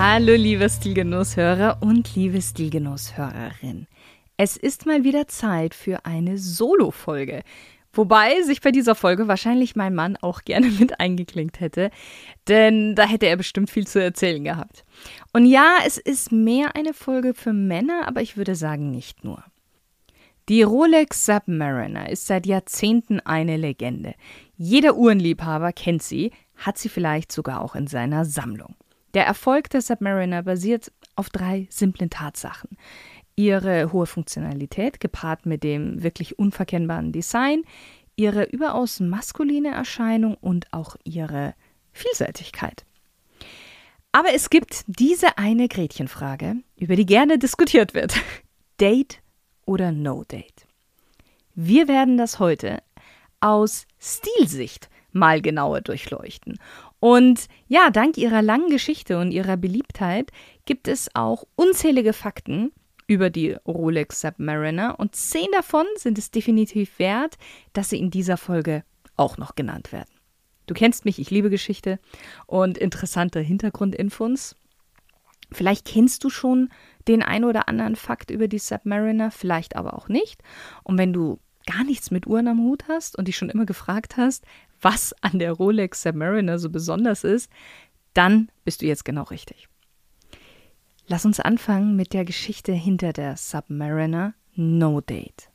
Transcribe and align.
Hallo 0.00 0.34
liebe 0.36 0.70
Stilgenusshörer 0.70 1.78
und 1.80 2.14
liebe 2.14 2.40
Stilgenusshörerin. 2.40 3.88
Es 4.36 4.56
ist 4.56 4.86
mal 4.86 5.02
wieder 5.02 5.26
Zeit 5.26 5.74
für 5.74 6.06
eine 6.06 6.38
Solo-Folge. 6.38 7.42
Wobei 7.92 8.40
sich 8.42 8.60
bei 8.60 8.70
dieser 8.70 8.94
Folge 8.94 9.26
wahrscheinlich 9.26 9.74
mein 9.74 9.96
Mann 9.96 10.16
auch 10.16 10.44
gerne 10.44 10.68
mit 10.78 11.00
eingeklinkt 11.00 11.58
hätte, 11.58 11.90
denn 12.46 12.94
da 12.94 13.08
hätte 13.08 13.26
er 13.26 13.36
bestimmt 13.36 13.70
viel 13.70 13.88
zu 13.88 14.00
erzählen 14.00 14.44
gehabt. 14.44 14.84
Und 15.32 15.46
ja, 15.46 15.78
es 15.84 15.98
ist 15.98 16.30
mehr 16.30 16.76
eine 16.76 16.94
Folge 16.94 17.34
für 17.34 17.52
Männer, 17.52 18.06
aber 18.06 18.22
ich 18.22 18.36
würde 18.36 18.54
sagen 18.54 18.92
nicht 18.92 19.24
nur. 19.24 19.42
Die 20.48 20.62
Rolex 20.62 21.26
Submariner 21.26 22.08
ist 22.08 22.28
seit 22.28 22.46
Jahrzehnten 22.46 23.18
eine 23.18 23.56
Legende. 23.56 24.14
Jeder 24.56 24.94
Uhrenliebhaber 24.94 25.72
kennt 25.72 26.04
sie, 26.04 26.30
hat 26.54 26.78
sie 26.78 26.88
vielleicht 26.88 27.32
sogar 27.32 27.62
auch 27.62 27.74
in 27.74 27.88
seiner 27.88 28.24
Sammlung. 28.24 28.76
Der 29.14 29.26
Erfolg 29.26 29.70
der 29.70 29.80
Submariner 29.80 30.42
basiert 30.42 30.92
auf 31.16 31.30
drei 31.30 31.66
simplen 31.70 32.10
Tatsachen. 32.10 32.76
Ihre 33.36 33.92
hohe 33.92 34.06
Funktionalität 34.06 35.00
gepaart 35.00 35.46
mit 35.46 35.62
dem 35.62 36.02
wirklich 36.02 36.38
unverkennbaren 36.38 37.12
Design, 37.12 37.62
ihre 38.16 38.44
überaus 38.44 39.00
maskuline 39.00 39.70
Erscheinung 39.70 40.34
und 40.34 40.72
auch 40.72 40.96
ihre 41.04 41.54
Vielseitigkeit. 41.92 42.84
Aber 44.12 44.34
es 44.34 44.50
gibt 44.50 44.84
diese 44.86 45.38
eine 45.38 45.68
Gretchenfrage, 45.68 46.56
über 46.76 46.96
die 46.96 47.06
gerne 47.06 47.38
diskutiert 47.38 47.94
wird. 47.94 48.14
Date 48.80 49.20
oder 49.66 49.92
No 49.92 50.24
Date? 50.24 50.66
Wir 51.54 51.88
werden 51.88 52.16
das 52.16 52.38
heute 52.38 52.82
aus 53.40 53.86
Stilsicht 53.98 54.88
mal 55.12 55.40
genauer 55.40 55.80
durchleuchten 55.80 56.58
und 57.00 57.46
ja, 57.68 57.90
dank 57.90 58.16
ihrer 58.16 58.42
langen 58.42 58.70
Geschichte 58.70 59.18
und 59.18 59.30
ihrer 59.30 59.56
Beliebtheit 59.56 60.30
gibt 60.64 60.88
es 60.88 61.14
auch 61.14 61.44
unzählige 61.54 62.12
Fakten 62.12 62.72
über 63.06 63.30
die 63.30 63.52
Rolex 63.66 64.20
Submariner 64.20 64.98
und 64.98 65.16
zehn 65.16 65.46
davon 65.52 65.86
sind 65.96 66.18
es 66.18 66.30
definitiv 66.30 66.98
wert, 66.98 67.38
dass 67.72 67.90
sie 67.90 67.98
in 67.98 68.10
dieser 68.10 68.36
Folge 68.36 68.84
auch 69.16 69.38
noch 69.38 69.54
genannt 69.54 69.92
werden. 69.92 70.10
Du 70.66 70.74
kennst 70.74 71.04
mich, 71.04 71.18
ich 71.18 71.30
liebe 71.30 71.48
Geschichte 71.48 71.98
und 72.46 72.76
interessante 72.76 73.40
Hintergrundinfos. 73.40 74.54
Vielleicht 75.50 75.86
kennst 75.86 76.24
du 76.24 76.30
schon 76.30 76.68
den 77.08 77.22
ein 77.22 77.44
oder 77.44 77.68
anderen 77.68 77.96
Fakt 77.96 78.30
über 78.30 78.48
die 78.48 78.58
Submariner, 78.58 79.30
vielleicht 79.30 79.76
aber 79.76 79.94
auch 79.94 80.08
nicht. 80.08 80.42
Und 80.84 80.98
wenn 80.98 81.14
du 81.14 81.40
gar 81.68 81.84
nichts 81.84 82.10
mit 82.10 82.26
Uhren 82.26 82.48
am 82.48 82.60
Hut 82.60 82.84
hast 82.88 83.16
und 83.16 83.28
dich 83.28 83.36
schon 83.36 83.50
immer 83.50 83.66
gefragt 83.66 84.16
hast, 84.16 84.44
was 84.80 85.14
an 85.20 85.38
der 85.38 85.52
Rolex 85.52 86.02
Submariner 86.02 86.58
so 86.58 86.70
besonders 86.70 87.24
ist, 87.24 87.50
dann 88.14 88.48
bist 88.64 88.82
du 88.82 88.86
jetzt 88.86 89.04
genau 89.04 89.24
richtig. 89.24 89.68
Lass 91.06 91.24
uns 91.24 91.40
anfangen 91.40 91.96
mit 91.96 92.12
der 92.12 92.24
Geschichte 92.24 92.72
hinter 92.72 93.12
der 93.12 93.36
Submariner 93.36 94.34
No 94.54 95.00
Date. 95.00 95.50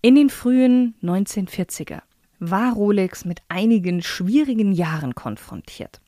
In 0.00 0.14
den 0.14 0.30
frühen 0.30 0.94
1940er 1.02 2.02
war 2.38 2.74
Rolex 2.74 3.24
mit 3.24 3.40
einigen 3.48 4.02
schwierigen 4.02 4.72
Jahren 4.72 5.14
konfrontiert. 5.14 6.00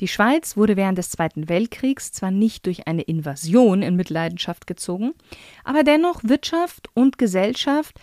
Die 0.00 0.08
Schweiz 0.08 0.56
wurde 0.56 0.76
während 0.76 0.98
des 0.98 1.10
Zweiten 1.10 1.48
Weltkriegs 1.48 2.12
zwar 2.12 2.30
nicht 2.30 2.66
durch 2.66 2.86
eine 2.86 3.02
Invasion 3.02 3.82
in 3.82 3.96
Mitleidenschaft 3.96 4.66
gezogen, 4.66 5.14
aber 5.64 5.84
dennoch 5.84 6.22
Wirtschaft 6.24 6.88
und 6.94 7.18
Gesellschaft 7.18 7.98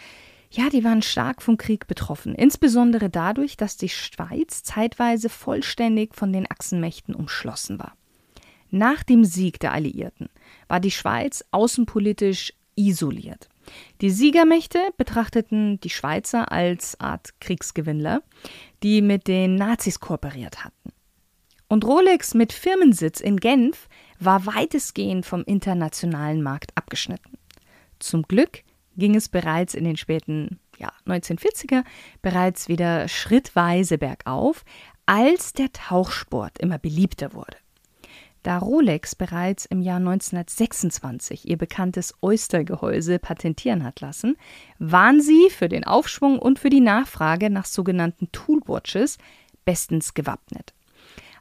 ja, 0.55 0.69
die 0.69 0.83
waren 0.83 1.01
stark 1.01 1.41
vom 1.41 1.57
Krieg 1.57 1.87
betroffen, 1.87 2.35
insbesondere 2.35 3.09
dadurch, 3.09 3.57
dass 3.57 3.75
die 3.75 3.89
Schweiz 3.89 4.61
zeitweise 4.61 5.27
vollständig 5.27 6.13
von 6.13 6.31
den 6.31 6.49
Achsenmächten 6.49 7.15
umschlossen 7.15 7.79
war. 7.79 7.95
Nach 8.69 9.01
dem 9.03 9.25
Sieg 9.25 9.59
der 9.59 9.73
Alliierten 9.73 10.29
war 10.67 10.79
die 10.79 10.91
Schweiz 10.91 11.43
außenpolitisch 11.51 12.53
isoliert. 12.75 13.49
Die 14.01 14.11
Siegermächte 14.11 14.79
betrachteten 14.97 15.79
die 15.79 15.89
Schweizer 15.89 16.51
als 16.51 16.99
Art 16.99 17.39
Kriegsgewinnler, 17.39 18.21
die 18.83 19.01
mit 19.01 19.27
den 19.27 19.55
Nazis 19.55 19.99
kooperiert 19.99 20.63
hatten. 20.63 20.91
Und 21.67 21.85
Rolex 21.85 22.35
mit 22.35 22.53
Firmensitz 22.53 23.19
in 23.19 23.37
Genf 23.37 23.87
war 24.19 24.45
weitestgehend 24.45 25.25
vom 25.25 25.43
internationalen 25.45 26.43
Markt 26.43 26.71
abgeschnitten. 26.75 27.39
Zum 27.97 28.23
Glück 28.23 28.63
ging 28.97 29.15
es 29.15 29.29
bereits 29.29 29.73
in 29.73 29.83
den 29.83 29.97
späten 29.97 30.59
ja, 30.77 30.91
1940er 31.05 31.83
bereits 32.21 32.67
wieder 32.67 33.07
schrittweise 33.07 33.97
bergauf, 33.97 34.65
als 35.05 35.53
der 35.53 35.71
Tauchsport 35.71 36.59
immer 36.59 36.77
beliebter 36.77 37.33
wurde. 37.33 37.57
Da 38.43 38.57
Rolex 38.57 39.15
bereits 39.15 39.65
im 39.65 39.81
Jahr 39.81 39.97
1926 39.97 41.47
ihr 41.47 41.57
bekanntes 41.57 42.13
Oyster-Gehäuse 42.21 43.17
patentieren 43.17 43.85
hat 43.85 44.01
lassen, 44.01 44.35
waren 44.79 45.21
sie 45.21 45.49
für 45.49 45.69
den 45.69 45.85
Aufschwung 45.85 46.39
und 46.39 46.59
für 46.59 46.69
die 46.69 46.81
Nachfrage 46.81 47.49
nach 47.49 47.65
sogenannten 47.65 48.29
Toolwatches 48.33 49.17
bestens 49.63 50.13
gewappnet. 50.13 50.73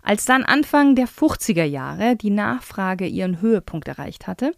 Als 0.02 0.24
dann 0.24 0.44
Anfang 0.44 0.94
der 0.94 1.08
50er 1.08 1.64
Jahre 1.64 2.16
die 2.16 2.30
Nachfrage 2.30 3.06
ihren 3.06 3.40
Höhepunkt 3.40 3.88
erreicht 3.88 4.28
hatte, 4.28 4.52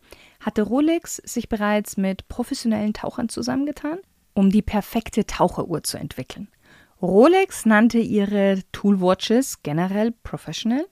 hatte 0.45 0.63
Rolex 0.63 1.17
sich 1.17 1.49
bereits 1.49 1.97
mit 1.97 2.29
professionellen 2.29 2.93
Tauchern 2.93 3.29
zusammengetan, 3.29 3.99
um 4.35 4.51
die 4.51 4.63
perfekte 4.63 5.27
Taucheruhr 5.27 5.83
zu 5.83 5.97
entwickeln. 5.97 6.49
Rolex 7.01 7.67
nannte 7.67 7.99
ihre 7.99 8.61
Toolwatches 8.73 9.63
generell 9.63 10.13
Professional. 10.23 10.87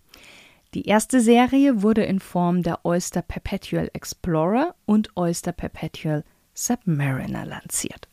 Die 0.74 0.86
erste 0.86 1.20
Serie 1.20 1.82
wurde 1.82 2.02
in 2.04 2.18
Form 2.18 2.62
der 2.62 2.84
Oyster 2.84 3.22
Perpetual 3.22 3.90
Explorer 3.92 4.74
und 4.86 5.16
Oyster 5.16 5.52
Perpetual 5.52 6.24
Submariner 6.54 7.44
lanciert. 7.44 8.08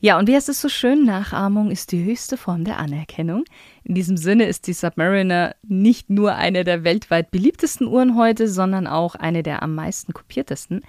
Ja, 0.00 0.16
und 0.16 0.28
wie 0.28 0.36
heißt 0.36 0.48
es 0.48 0.60
so 0.60 0.68
schön? 0.68 1.04
Nachahmung 1.04 1.72
ist 1.72 1.90
die 1.90 2.04
höchste 2.04 2.36
Form 2.36 2.64
der 2.64 2.78
Anerkennung. 2.78 3.44
In 3.82 3.96
diesem 3.96 4.16
Sinne 4.16 4.46
ist 4.46 4.68
die 4.68 4.72
Submariner 4.72 5.56
nicht 5.66 6.08
nur 6.08 6.36
eine 6.36 6.62
der 6.62 6.84
weltweit 6.84 7.32
beliebtesten 7.32 7.88
Uhren 7.88 8.14
heute, 8.16 8.46
sondern 8.46 8.86
auch 8.86 9.16
eine 9.16 9.42
der 9.42 9.62
am 9.62 9.74
meisten 9.74 10.12
kopiertesten. 10.12 10.82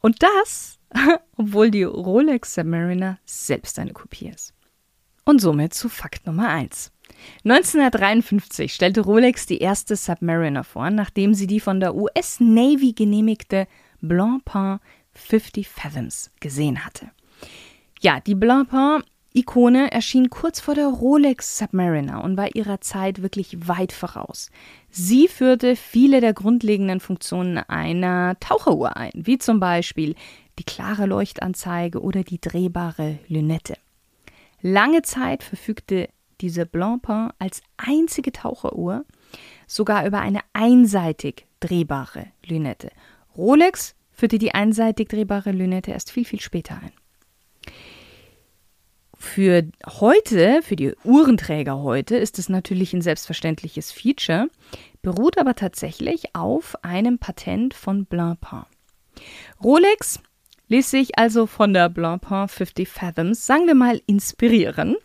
Und 0.00 0.24
das, 0.24 0.80
obwohl 1.36 1.70
die 1.70 1.84
Rolex 1.84 2.54
Submariner 2.54 3.18
selbst 3.24 3.78
eine 3.78 3.92
Kopie 3.92 4.28
ist. 4.28 4.54
Und 5.24 5.40
somit 5.40 5.72
zu 5.72 5.88
Fakt 5.88 6.26
Nummer 6.26 6.48
1. 6.48 6.90
1953 7.44 8.74
stellte 8.74 9.02
Rolex 9.02 9.46
die 9.46 9.58
erste 9.58 9.94
Submariner 9.94 10.64
vor, 10.64 10.90
nachdem 10.90 11.34
sie 11.34 11.46
die 11.46 11.60
von 11.60 11.78
der 11.78 11.94
US 11.94 12.40
Navy 12.40 12.92
genehmigte 12.92 13.68
Blancpain 14.00 14.80
50 15.12 15.68
Fathoms 15.68 16.30
gesehen 16.40 16.84
hatte. 16.84 17.10
Ja, 18.02 18.18
die 18.18 18.34
Blancpain-Ikone 18.34 19.92
erschien 19.92 20.30
kurz 20.30 20.58
vor 20.58 20.74
der 20.74 20.86
Rolex 20.86 21.58
Submariner 21.58 22.24
und 22.24 22.38
war 22.38 22.56
ihrer 22.56 22.80
Zeit 22.80 23.20
wirklich 23.20 23.68
weit 23.68 23.92
voraus. 23.92 24.50
Sie 24.90 25.28
führte 25.28 25.76
viele 25.76 26.22
der 26.22 26.32
grundlegenden 26.32 27.00
Funktionen 27.00 27.58
einer 27.58 28.40
Taucheruhr 28.40 28.96
ein, 28.96 29.12
wie 29.14 29.36
zum 29.36 29.60
Beispiel 29.60 30.14
die 30.58 30.64
klare 30.64 31.04
Leuchtanzeige 31.04 32.00
oder 32.00 32.24
die 32.24 32.40
drehbare 32.40 33.18
Lünette. 33.28 33.76
Lange 34.62 35.02
Zeit 35.02 35.42
verfügte 35.42 36.08
diese 36.40 36.64
Blancpain 36.64 37.32
als 37.38 37.60
einzige 37.76 38.32
Taucheruhr 38.32 39.04
sogar 39.66 40.06
über 40.06 40.20
eine 40.20 40.40
einseitig 40.54 41.46
drehbare 41.60 42.28
Lünette. 42.46 42.92
Rolex 43.36 43.94
führte 44.10 44.38
die 44.38 44.54
einseitig 44.54 45.10
drehbare 45.10 45.52
Lünette 45.52 45.90
erst 45.90 46.10
viel, 46.10 46.24
viel 46.24 46.40
später 46.40 46.76
ein. 46.82 46.92
Für 49.22 49.64
heute, 49.86 50.62
für 50.62 50.76
die 50.76 50.94
Uhrenträger 51.04 51.82
heute, 51.82 52.16
ist 52.16 52.38
es 52.38 52.48
natürlich 52.48 52.94
ein 52.94 53.02
selbstverständliches 53.02 53.92
Feature, 53.92 54.48
beruht 55.02 55.36
aber 55.36 55.54
tatsächlich 55.54 56.34
auf 56.34 56.74
einem 56.82 57.18
Patent 57.18 57.74
von 57.74 58.06
Blancpain. 58.06 58.64
Rolex 59.62 60.20
ließ 60.68 60.90
sich 60.90 61.18
also 61.18 61.46
von 61.46 61.74
der 61.74 61.90
Blancpain 61.90 62.48
50 62.48 62.88
Fathoms, 62.88 63.46
sagen 63.46 63.66
wir 63.66 63.74
mal, 63.74 64.00
inspirieren 64.06 64.96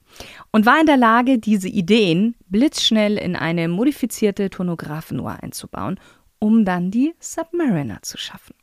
und 0.51 0.65
war 0.65 0.79
in 0.79 0.85
der 0.85 0.97
Lage, 0.97 1.38
diese 1.38 1.67
Ideen 1.67 2.35
blitzschnell 2.47 3.17
in 3.17 3.35
eine 3.35 3.67
modifizierte 3.67 4.50
Tonografenuhr 4.50 5.44
einzubauen, 5.44 6.00
um 6.39 6.63
dann 6.63 6.89
die 6.89 7.13
Submariner 7.19 8.01
zu 8.01 8.17
schaffen. 8.17 8.56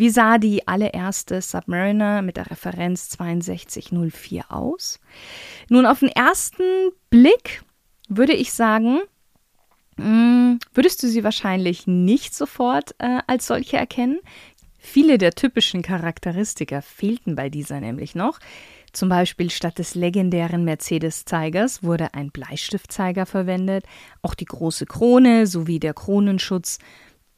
Wie 0.00 0.08
sah 0.08 0.38
die 0.38 0.66
allererste 0.66 1.42
Submariner 1.42 2.22
mit 2.22 2.38
der 2.38 2.50
Referenz 2.50 3.10
6204 3.10 4.50
aus? 4.50 4.98
Nun, 5.68 5.84
auf 5.84 5.98
den 5.98 6.08
ersten 6.08 6.62
Blick 7.10 7.62
würde 8.08 8.32
ich 8.32 8.54
sagen, 8.54 9.00
hm, 9.98 10.58
würdest 10.72 11.02
du 11.02 11.06
sie 11.06 11.22
wahrscheinlich 11.22 11.86
nicht 11.86 12.34
sofort 12.34 12.94
äh, 12.96 13.18
als 13.26 13.46
solche 13.46 13.76
erkennen. 13.76 14.20
Viele 14.78 15.18
der 15.18 15.32
typischen 15.32 15.82
Charakteristika 15.82 16.80
fehlten 16.80 17.36
bei 17.36 17.50
dieser 17.50 17.78
nämlich 17.80 18.14
noch. 18.14 18.40
Zum 18.94 19.10
Beispiel 19.10 19.50
statt 19.50 19.78
des 19.78 19.94
legendären 19.94 20.64
Mercedes-Zeigers 20.64 21.82
wurde 21.82 22.14
ein 22.14 22.30
Bleistiftzeiger 22.30 23.26
verwendet. 23.26 23.84
Auch 24.22 24.32
die 24.32 24.46
große 24.46 24.86
Krone 24.86 25.46
sowie 25.46 25.78
der 25.78 25.92
Kronenschutz 25.92 26.78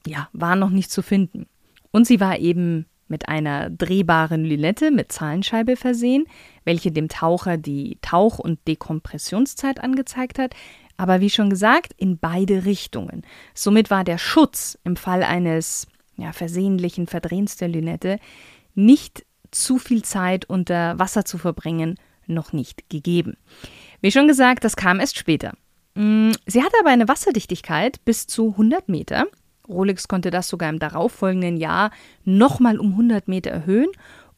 ja, 0.06 0.28
waren 0.32 0.60
noch 0.60 0.70
nicht 0.70 0.92
zu 0.92 1.02
finden. 1.02 1.48
Und 1.92 2.06
sie 2.06 2.20
war 2.20 2.38
eben 2.38 2.86
mit 3.06 3.28
einer 3.28 3.70
drehbaren 3.70 4.44
Lünette 4.44 4.90
mit 4.90 5.12
Zahlenscheibe 5.12 5.76
versehen, 5.76 6.24
welche 6.64 6.90
dem 6.90 7.08
Taucher 7.08 7.58
die 7.58 7.98
Tauch- 8.00 8.38
und 8.38 8.66
Dekompressionszeit 8.66 9.80
angezeigt 9.80 10.38
hat, 10.38 10.54
aber 10.96 11.20
wie 11.20 11.30
schon 11.30 11.50
gesagt, 11.50 11.92
in 11.96 12.18
beide 12.18 12.64
Richtungen. 12.64 13.22
Somit 13.54 13.90
war 13.90 14.02
der 14.02 14.18
Schutz 14.18 14.78
im 14.84 14.96
Fall 14.96 15.22
eines 15.22 15.86
ja, 16.16 16.32
versehentlichen 16.32 17.06
Verdrehens 17.06 17.56
der 17.56 17.68
Lünette 17.68 18.18
nicht 18.74 19.24
zu 19.50 19.78
viel 19.78 20.02
Zeit 20.02 20.46
unter 20.46 20.98
Wasser 20.98 21.24
zu 21.24 21.38
verbringen, 21.38 21.98
noch 22.26 22.52
nicht 22.52 22.88
gegeben. 22.88 23.36
Wie 24.00 24.12
schon 24.12 24.28
gesagt, 24.28 24.64
das 24.64 24.76
kam 24.76 25.00
erst 25.00 25.18
später. 25.18 25.52
Mm, 25.94 26.30
sie 26.46 26.62
hatte 26.62 26.76
aber 26.80 26.90
eine 26.90 27.08
Wasserdichtigkeit 27.08 28.02
bis 28.04 28.26
zu 28.26 28.52
100 28.52 28.88
Meter. 28.88 29.26
Rolex 29.68 30.08
konnte 30.08 30.30
das 30.30 30.48
sogar 30.48 30.68
im 30.70 30.78
darauffolgenden 30.78 31.56
Jahr 31.56 31.90
nochmal 32.24 32.78
um 32.78 32.92
100 32.92 33.28
Meter 33.28 33.50
erhöhen 33.50 33.88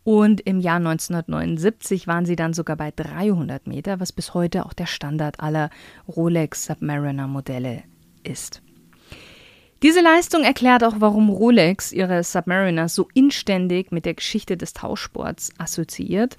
und 0.04 0.42
im 0.42 0.60
Jahr 0.60 0.76
1979 0.76 2.06
waren 2.06 2.26
sie 2.26 2.36
dann 2.36 2.52
sogar 2.52 2.76
bei 2.76 2.90
300 2.90 3.66
Meter, 3.66 4.00
was 4.00 4.12
bis 4.12 4.34
heute 4.34 4.66
auch 4.66 4.74
der 4.74 4.86
Standard 4.86 5.40
aller 5.40 5.70
Rolex 6.06 6.66
Submariner 6.66 7.26
Modelle 7.26 7.84
ist. 8.22 8.60
Diese 9.82 10.00
Leistung 10.00 10.44
erklärt 10.44 10.84
auch, 10.84 10.96
warum 10.98 11.30
Rolex 11.30 11.92
ihre 11.92 12.22
Submariner 12.22 12.88
so 12.88 13.08
inständig 13.14 13.92
mit 13.92 14.04
der 14.04 14.14
Geschichte 14.14 14.56
des 14.56 14.72
Tauschsports 14.74 15.52
assoziiert. 15.58 16.38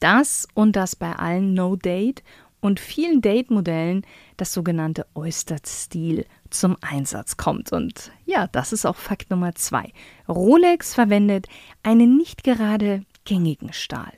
Das 0.00 0.48
und 0.54 0.74
das 0.74 0.96
bei 0.96 1.12
allen 1.14 1.54
No-Date 1.54 2.22
und 2.60 2.80
vielen 2.80 3.20
Date-Modellen 3.20 4.04
das 4.36 4.52
sogenannte 4.52 5.06
Oyster-Stil 5.14 6.26
zum 6.54 6.76
Einsatz 6.80 7.36
kommt. 7.36 7.72
Und 7.72 8.12
ja, 8.24 8.46
das 8.46 8.72
ist 8.72 8.86
auch 8.86 8.96
Fakt 8.96 9.30
Nummer 9.30 9.54
zwei. 9.54 9.92
Rolex 10.28 10.94
verwendet 10.94 11.46
einen 11.82 12.16
nicht 12.16 12.44
gerade 12.44 13.04
gängigen 13.24 13.72
Stahl. 13.72 14.12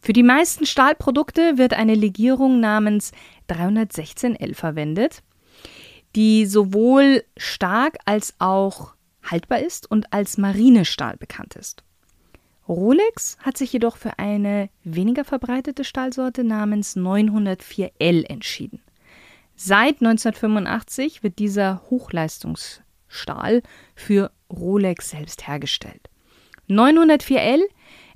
Für 0.00 0.12
die 0.12 0.22
meisten 0.22 0.66
Stahlprodukte 0.66 1.56
wird 1.56 1.74
eine 1.74 1.94
Legierung 1.94 2.60
namens 2.60 3.12
316L 3.48 4.54
verwendet 4.54 5.22
die 6.14 6.46
sowohl 6.46 7.24
stark 7.36 7.98
als 8.04 8.34
auch 8.38 8.94
haltbar 9.22 9.60
ist 9.60 9.90
und 9.90 10.12
als 10.12 10.38
Marinestahl 10.38 11.16
bekannt 11.16 11.56
ist. 11.56 11.82
Rolex 12.68 13.36
hat 13.40 13.58
sich 13.58 13.72
jedoch 13.72 13.96
für 13.96 14.18
eine 14.18 14.70
weniger 14.84 15.24
verbreitete 15.24 15.84
Stahlsorte 15.84 16.44
namens 16.44 16.96
904L 16.96 18.24
entschieden. 18.24 18.80
Seit 19.56 20.00
1985 20.00 21.22
wird 21.22 21.38
dieser 21.38 21.82
Hochleistungsstahl 21.88 23.62
für 23.94 24.32
Rolex 24.50 25.10
selbst 25.10 25.46
hergestellt. 25.46 26.10
904L 26.68 27.60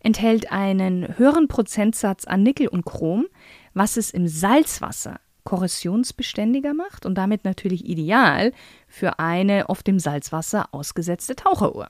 enthält 0.01 0.51
einen 0.51 1.17
höheren 1.19 1.49
Prozentsatz 1.49 2.25
an 2.25 2.43
Nickel 2.43 2.69
und 2.69 2.85
Chrom, 2.85 3.27
was 3.75 3.97
es 3.97 4.11
im 4.11 4.27
Salzwasser 4.27 5.21
korrosionsbeständiger 5.45 6.75
macht 6.75 7.07
und 7.07 7.15
damit 7.15 7.45
natürlich 7.45 7.87
ideal 7.89 8.53
für 8.87 9.19
eine 9.19 9.69
auf 9.69 9.83
dem 9.83 9.99
Salzwasser 9.99 10.69
ausgesetzte 10.73 11.37
Taucheruhr. 11.37 11.89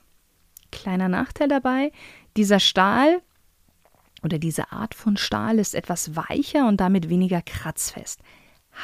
Kleiner 0.71 1.09
Nachteil 1.09 1.47
dabei, 1.47 1.91
dieser 2.37 2.59
Stahl 2.59 3.21
oder 4.23 4.37
diese 4.37 4.71
Art 4.71 4.93
von 4.93 5.17
Stahl 5.17 5.59
ist 5.59 5.75
etwas 5.75 6.15
weicher 6.15 6.67
und 6.67 6.79
damit 6.79 7.09
weniger 7.09 7.41
kratzfest, 7.41 8.21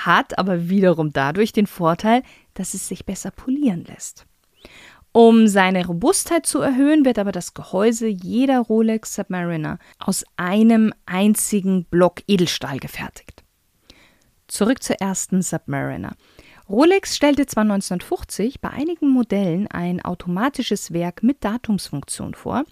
hat 0.04 0.38
aber 0.38 0.70
wiederum 0.70 1.12
dadurch 1.12 1.52
den 1.54 1.68
Vorteil, 1.68 2.24
dass 2.54 2.74
es 2.74 2.88
sich 2.88 3.06
besser 3.06 3.32
polieren 3.32 3.84
lässt. 3.86 4.26
Um 5.12 5.48
seine 5.48 5.86
Robustheit 5.86 6.46
zu 6.46 6.60
erhöhen, 6.60 7.06
wird 7.06 7.20
aber 7.20 7.32
das 7.32 7.54
Gehäuse 7.54 8.08
jeder 8.08 8.60
Rolex 8.60 9.16
Submariner 9.16 9.80
aus 9.98 10.26
einem 10.36 10.94
einzigen 11.06 11.86
Block 11.86 12.22
Edelstahl 12.28 12.80
gefertigt. 12.80 13.46
Zurück 14.48 14.84
zur 14.84 14.98
ersten 14.98 15.42
Submariner. 15.42 16.16
Rolex 16.68 17.16
stellte 17.16 17.46
zwar 17.46 17.62
1950 17.62 18.60
bei 18.60 18.72
einigen 18.72 19.10
Modellen 19.10 19.68
ein 19.68 20.04
automatisches 20.04 20.92
Werk 20.92 21.24
mit 21.24 21.44
Datumsfunktion 21.44 22.34
vor, 22.34 22.66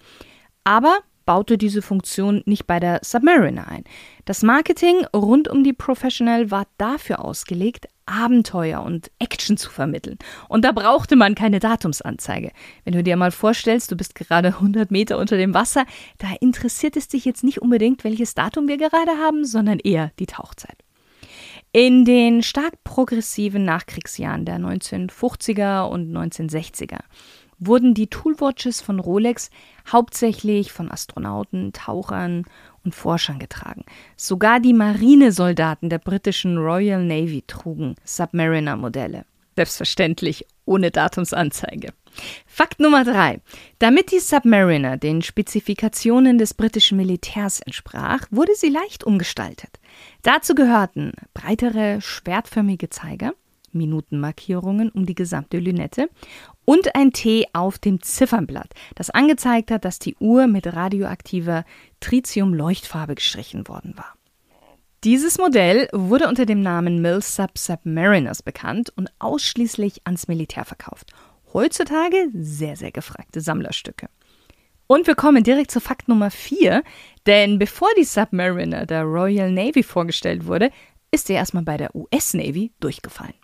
aber 0.64 0.98
baute 1.24 1.58
diese 1.58 1.82
Funktion 1.82 2.42
nicht 2.46 2.66
bei 2.66 2.80
der 2.80 3.00
Submariner 3.02 3.68
ein. 3.68 3.84
Das 4.24 4.42
Marketing 4.42 5.04
rund 5.14 5.48
um 5.48 5.64
die 5.64 5.72
Professional 5.72 6.50
war 6.50 6.66
dafür 6.78 7.24
ausgelegt, 7.24 7.88
Abenteuer 8.06 8.82
und 8.82 9.10
Action 9.18 9.56
zu 9.56 9.70
vermitteln. 9.70 10.18
Und 10.48 10.64
da 10.64 10.72
brauchte 10.72 11.16
man 11.16 11.34
keine 11.34 11.58
Datumsanzeige. 11.58 12.52
Wenn 12.84 12.94
du 12.94 13.02
dir 13.02 13.16
mal 13.16 13.30
vorstellst, 13.30 13.90
du 13.90 13.96
bist 13.96 14.14
gerade 14.14 14.48
100 14.48 14.90
Meter 14.90 15.18
unter 15.18 15.36
dem 15.36 15.54
Wasser, 15.54 15.86
da 16.18 16.28
interessiert 16.40 16.96
es 16.96 17.08
dich 17.08 17.24
jetzt 17.24 17.44
nicht 17.44 17.62
unbedingt, 17.62 18.04
welches 18.04 18.34
Datum 18.34 18.68
wir 18.68 18.76
gerade 18.76 19.12
haben, 19.22 19.44
sondern 19.44 19.78
eher 19.78 20.12
die 20.18 20.26
Tauchzeit. 20.26 20.76
In 21.72 22.04
den 22.04 22.42
stark 22.42 22.84
progressiven 22.84 23.64
Nachkriegsjahren 23.64 24.44
der 24.44 24.58
1950er 24.58 25.88
und 25.88 26.16
1960er 26.16 27.00
wurden 27.58 27.94
die 27.94 28.06
Toolwatches 28.08 28.80
von 28.80 29.00
Rolex 29.00 29.50
hauptsächlich 29.90 30.72
von 30.72 30.90
Astronauten, 30.90 31.72
Tauchern 31.72 32.44
und 32.84 32.94
Forschern 32.94 33.38
getragen. 33.38 33.84
Sogar 34.16 34.60
die 34.60 34.72
Marinesoldaten 34.72 35.90
der 35.90 35.98
britischen 35.98 36.58
Royal 36.58 37.04
Navy 37.04 37.42
trugen 37.46 37.94
Submariner-Modelle. 38.04 39.24
Selbstverständlich 39.56 40.46
ohne 40.64 40.90
Datumsanzeige. 40.90 41.92
Fakt 42.46 42.80
Nummer 42.80 43.04
drei. 43.04 43.40
Damit 43.78 44.12
die 44.12 44.20
Submariner 44.20 44.96
den 44.96 45.22
Spezifikationen 45.22 46.38
des 46.38 46.54
britischen 46.54 46.96
Militärs 46.96 47.60
entsprach, 47.60 48.26
wurde 48.30 48.54
sie 48.54 48.68
leicht 48.68 49.04
umgestaltet. 49.04 49.78
Dazu 50.22 50.54
gehörten 50.54 51.12
breitere, 51.34 52.00
schwertförmige 52.00 52.88
Zeiger, 52.90 53.32
Minutenmarkierungen 53.72 54.90
um 54.90 55.06
die 55.06 55.16
gesamte 55.16 55.58
Lünette 55.58 56.08
und 56.64 56.94
ein 56.94 57.12
T 57.12 57.46
auf 57.52 57.78
dem 57.78 58.02
Ziffernblatt, 58.02 58.72
das 58.94 59.10
angezeigt 59.10 59.70
hat, 59.70 59.84
dass 59.84 59.98
die 59.98 60.16
Uhr 60.16 60.46
mit 60.46 60.66
radioaktiver 60.66 61.64
Tritium-Leuchtfarbe 62.00 63.14
gestrichen 63.14 63.68
worden 63.68 63.94
war. 63.96 64.14
Dieses 65.04 65.36
Modell 65.36 65.88
wurde 65.92 66.28
unter 66.28 66.46
dem 66.46 66.62
Namen 66.62 67.02
Millsap 67.02 67.58
Submariners 67.58 68.42
bekannt 68.42 68.90
und 68.96 69.10
ausschließlich 69.18 70.00
ans 70.04 70.28
Militär 70.28 70.64
verkauft. 70.64 71.12
Heutzutage 71.52 72.30
sehr, 72.32 72.76
sehr 72.76 72.90
gefragte 72.90 73.42
Sammlerstücke. 73.42 74.08
Und 74.86 75.06
wir 75.06 75.14
kommen 75.14 75.44
direkt 75.44 75.70
zu 75.70 75.80
Fakt 75.80 76.08
Nummer 76.08 76.30
4, 76.30 76.82
denn 77.26 77.58
bevor 77.58 77.88
die 77.98 78.04
Submariner 78.04 78.86
der 78.86 79.02
Royal 79.02 79.50
Navy 79.50 79.82
vorgestellt 79.82 80.46
wurde, 80.46 80.70
ist 81.10 81.28
er 81.28 81.36
erstmal 81.36 81.62
bei 81.62 81.76
der 81.76 81.94
US 81.94 82.34
Navy 82.34 82.72
durchgefallen. 82.80 83.34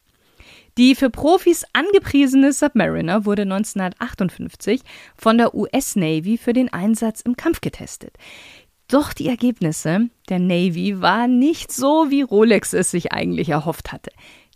Die 0.80 0.94
für 0.94 1.10
Profis 1.10 1.66
angepriesene 1.75 2.54
Submariner 2.54 3.26
wurde 3.26 3.42
1958 3.42 4.80
von 5.14 5.37
der 5.37 5.54
US 5.54 5.94
Navy 5.94 6.38
für 6.38 6.54
den 6.54 6.72
Einsatz 6.72 7.20
im 7.20 7.37
Kampf 7.37 7.60
getestet. 7.60 8.16
Doch 8.88 9.12
die 9.12 9.28
Ergebnisse 9.28 10.08
der 10.30 10.38
Navy 10.38 11.02
waren 11.02 11.38
nicht 11.38 11.70
so, 11.70 12.06
wie 12.08 12.22
Rolex 12.22 12.72
es 12.72 12.92
sich 12.92 13.12
eigentlich 13.12 13.50
erhofft 13.50 13.92
hatte. 13.92 14.10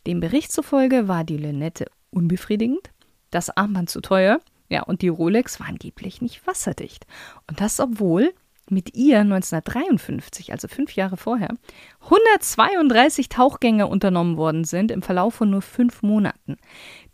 Dem 0.06 0.20
Bericht 0.20 0.50
zufolge 0.50 1.08
war 1.08 1.24
die 1.24 1.36
Lünette 1.36 1.88
unbefriedigend, 2.08 2.88
das 3.30 3.54
Armband 3.54 3.90
zu 3.90 4.00
teuer, 4.00 4.40
ja, 4.70 4.82
und 4.82 5.02
die 5.02 5.08
Rolex 5.08 5.60
war 5.60 5.68
angeblich 5.68 6.22
nicht 6.22 6.46
wasserdicht. 6.46 7.04
Und 7.50 7.60
das, 7.60 7.78
obwohl 7.80 8.32
mit 8.74 8.94
ihr 8.94 9.20
1953, 9.20 10.52
also 10.52 10.68
fünf 10.68 10.94
Jahre 10.94 11.16
vorher, 11.16 11.54
132 12.02 13.28
Tauchgänge 13.30 13.86
unternommen 13.86 14.36
worden 14.36 14.64
sind 14.64 14.90
im 14.90 15.00
Verlauf 15.00 15.34
von 15.34 15.50
nur 15.50 15.62
fünf 15.62 16.02
Monaten. 16.02 16.56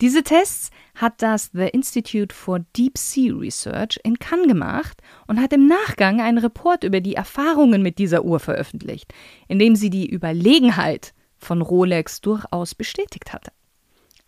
Diese 0.00 0.24
Tests 0.24 0.70
hat 0.94 1.22
das 1.22 1.50
The 1.52 1.68
Institute 1.68 2.34
for 2.34 2.60
Deep 2.76 2.98
Sea 2.98 3.32
Research 3.32 4.00
in 4.02 4.18
Cannes 4.18 4.48
gemacht 4.48 5.00
und 5.28 5.40
hat 5.40 5.52
im 5.52 5.68
Nachgang 5.68 6.20
einen 6.20 6.38
Report 6.38 6.82
über 6.82 7.00
die 7.00 7.14
Erfahrungen 7.14 7.82
mit 7.82 7.98
dieser 7.98 8.24
Uhr 8.24 8.40
veröffentlicht, 8.40 9.12
in 9.46 9.58
dem 9.58 9.76
sie 9.76 9.90
die 9.90 10.10
Überlegenheit 10.10 11.14
von 11.36 11.62
Rolex 11.62 12.20
durchaus 12.20 12.74
bestätigt 12.74 13.32
hatte. 13.32 13.52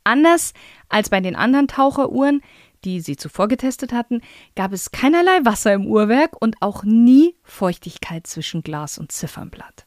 Anders 0.05 0.53
als 0.89 1.11
bei 1.11 1.21
den 1.21 1.37
anderen 1.37 1.69
Taucheruhren, 1.69 2.43
die 2.85 3.01
sie 3.01 3.17
zuvor 3.17 3.49
getestet 3.49 3.93
hatten, 3.93 4.21
gab 4.57 4.73
es 4.73 4.91
keinerlei 4.91 5.45
Wasser 5.45 5.73
im 5.73 5.87
Uhrwerk 5.87 6.41
und 6.41 6.57
auch 6.61 6.85
nie 6.85 7.35
Feuchtigkeit 7.43 8.27
zwischen 8.27 8.63
Glas 8.63 8.99
und 8.99 9.13
Ziffernblatt. 9.13 9.87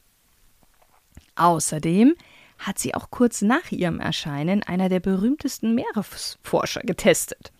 Außerdem 1.36 2.14
hat 2.58 2.78
sie 2.78 2.94
auch 2.94 3.10
kurz 3.10 3.42
nach 3.42 3.70
ihrem 3.70 4.00
Erscheinen 4.00 4.62
einer 4.62 4.88
der 4.88 5.00
berühmtesten 5.00 5.74
Meeresforscher 5.74 6.80
getestet. 6.80 7.52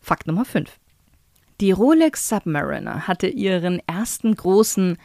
Fakt 0.00 0.26
Nummer 0.26 0.44
5. 0.44 0.70
Die 1.60 1.72
Rolex 1.72 2.28
Submariner 2.28 3.08
hatte 3.08 3.26
ihren 3.26 3.82
ersten 3.88 4.34
großen 4.34 4.96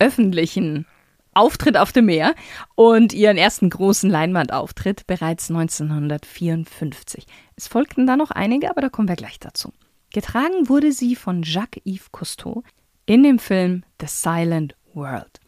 öffentlichen 0.00 0.86
Auftritt 1.32 1.76
auf 1.76 1.92
dem 1.92 2.06
Meer 2.06 2.34
und 2.74 3.12
ihren 3.12 3.36
ersten 3.36 3.70
großen 3.70 4.10
Leinwandauftritt 4.10 5.06
bereits 5.06 5.48
1954. 5.50 7.26
Es 7.60 7.68
folgten 7.68 8.06
da 8.06 8.16
noch 8.16 8.30
einige, 8.30 8.70
aber 8.70 8.80
da 8.80 8.88
kommen 8.88 9.06
wir 9.06 9.16
gleich 9.16 9.38
dazu. 9.38 9.70
Getragen 10.14 10.70
wurde 10.70 10.92
sie 10.92 11.14
von 11.14 11.42
Jacques-Yves 11.42 12.10
Cousteau 12.10 12.64
in 13.04 13.22
dem 13.22 13.38
Film 13.38 13.84
The 14.00 14.06
Silent 14.06 14.74
World. 14.94 15.40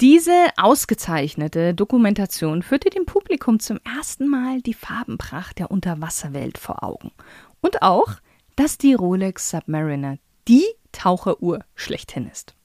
Diese 0.00 0.32
ausgezeichnete 0.56 1.72
Dokumentation 1.72 2.64
führte 2.64 2.90
dem 2.90 3.06
Publikum 3.06 3.60
zum 3.60 3.78
ersten 3.84 4.26
Mal 4.26 4.62
die 4.62 4.74
Farbenpracht 4.74 5.60
der 5.60 5.70
Unterwasserwelt 5.70 6.58
vor 6.58 6.82
Augen. 6.82 7.12
Und 7.60 7.82
auch, 7.82 8.16
dass 8.56 8.76
die 8.76 8.94
Rolex 8.94 9.50
Submariner 9.50 10.18
die 10.48 10.66
Taucheruhr 10.90 11.60
schlechthin 11.76 12.28
ist. 12.28 12.56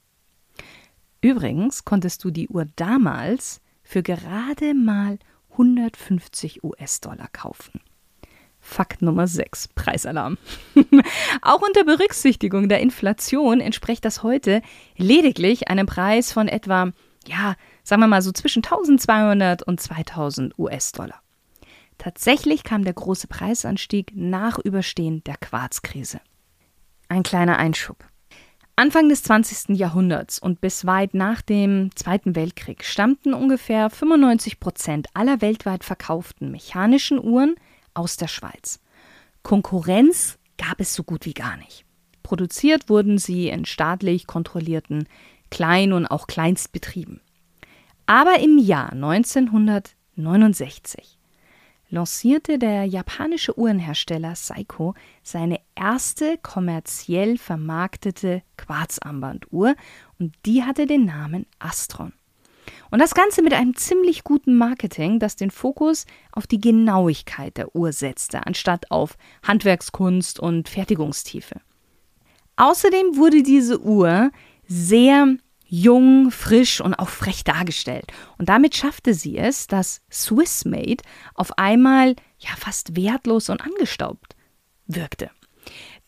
Übrigens 1.20 1.84
konntest 1.84 2.24
du 2.24 2.32
die 2.32 2.48
Uhr 2.48 2.66
damals 2.74 3.60
für 3.84 4.02
gerade 4.02 4.74
mal 4.74 5.20
150 5.52 6.64
US-Dollar 6.64 7.28
kaufen. 7.32 7.80
Fakt 8.70 9.02
Nummer 9.02 9.26
6, 9.26 9.68
Preisalarm. 9.74 10.38
Auch 11.42 11.60
unter 11.60 11.84
Berücksichtigung 11.84 12.68
der 12.68 12.80
Inflation 12.80 13.60
entspricht 13.60 14.04
das 14.04 14.22
heute 14.22 14.62
lediglich 14.96 15.68
einem 15.68 15.86
Preis 15.86 16.32
von 16.32 16.46
etwa, 16.46 16.92
ja, 17.26 17.56
sagen 17.82 18.00
wir 18.00 18.06
mal 18.06 18.22
so 18.22 18.30
zwischen 18.30 18.62
1200 18.62 19.64
und 19.64 19.80
2000 19.80 20.56
US-Dollar. 20.56 21.20
Tatsächlich 21.98 22.62
kam 22.62 22.84
der 22.84 22.94
große 22.94 23.26
Preisanstieg 23.26 24.12
nach 24.14 24.58
Überstehen 24.58 25.24
der 25.24 25.36
Quarzkrise. 25.36 26.20
Ein 27.08 27.24
kleiner 27.24 27.58
Einschub. 27.58 27.96
Anfang 28.76 29.08
des 29.08 29.24
20. 29.24 29.76
Jahrhunderts 29.76 30.38
und 30.38 30.60
bis 30.60 30.86
weit 30.86 31.12
nach 31.12 31.42
dem 31.42 31.90
Zweiten 31.96 32.36
Weltkrieg 32.36 32.84
stammten 32.84 33.34
ungefähr 33.34 33.90
95 33.90 34.60
Prozent 34.60 35.08
aller 35.12 35.40
weltweit 35.40 35.82
verkauften 35.82 36.52
mechanischen 36.52 37.18
Uhren 37.18 37.56
aus 37.94 38.16
der 38.16 38.28
Schweiz. 38.28 38.80
Konkurrenz 39.42 40.38
gab 40.58 40.80
es 40.80 40.94
so 40.94 41.02
gut 41.02 41.26
wie 41.26 41.34
gar 41.34 41.56
nicht. 41.56 41.84
Produziert 42.22 42.88
wurden 42.88 43.18
sie 43.18 43.48
in 43.48 43.64
staatlich 43.64 44.26
kontrollierten 44.26 45.08
Klein- 45.50 45.92
und 45.92 46.06
auch 46.06 46.26
Kleinstbetrieben. 46.26 47.20
Aber 48.06 48.40
im 48.40 48.58
Jahr 48.58 48.92
1969 48.92 51.18
lancierte 51.88 52.58
der 52.58 52.84
japanische 52.84 53.58
Uhrenhersteller 53.58 54.36
Seiko 54.36 54.94
seine 55.22 55.60
erste 55.74 56.38
kommerziell 56.38 57.36
vermarktete 57.36 58.42
Quarzarmbanduhr 58.56 59.74
und 60.18 60.34
die 60.46 60.62
hatte 60.62 60.86
den 60.86 61.04
Namen 61.04 61.46
Astron. 61.58 62.12
Und 62.90 62.98
das 63.00 63.14
Ganze 63.14 63.42
mit 63.42 63.52
einem 63.52 63.76
ziemlich 63.76 64.24
guten 64.24 64.56
Marketing, 64.56 65.18
das 65.18 65.36
den 65.36 65.50
Fokus 65.50 66.06
auf 66.32 66.46
die 66.46 66.60
Genauigkeit 66.60 67.56
der 67.56 67.74
Uhr 67.74 67.92
setzte, 67.92 68.46
anstatt 68.46 68.90
auf 68.90 69.16
Handwerkskunst 69.42 70.40
und 70.40 70.68
Fertigungstiefe. 70.68 71.60
Außerdem 72.56 73.16
wurde 73.16 73.42
diese 73.42 73.80
Uhr 73.80 74.30
sehr 74.66 75.36
jung, 75.66 76.30
frisch 76.30 76.80
und 76.80 76.94
auch 76.94 77.08
frech 77.08 77.44
dargestellt. 77.44 78.12
Und 78.38 78.48
damit 78.48 78.74
schaffte 78.74 79.14
sie 79.14 79.38
es, 79.38 79.68
dass 79.68 80.02
Swissmade 80.12 81.02
auf 81.34 81.56
einmal 81.58 82.16
ja 82.38 82.50
fast 82.58 82.96
wertlos 82.96 83.48
und 83.48 83.62
angestaubt 83.62 84.34
wirkte. 84.86 85.30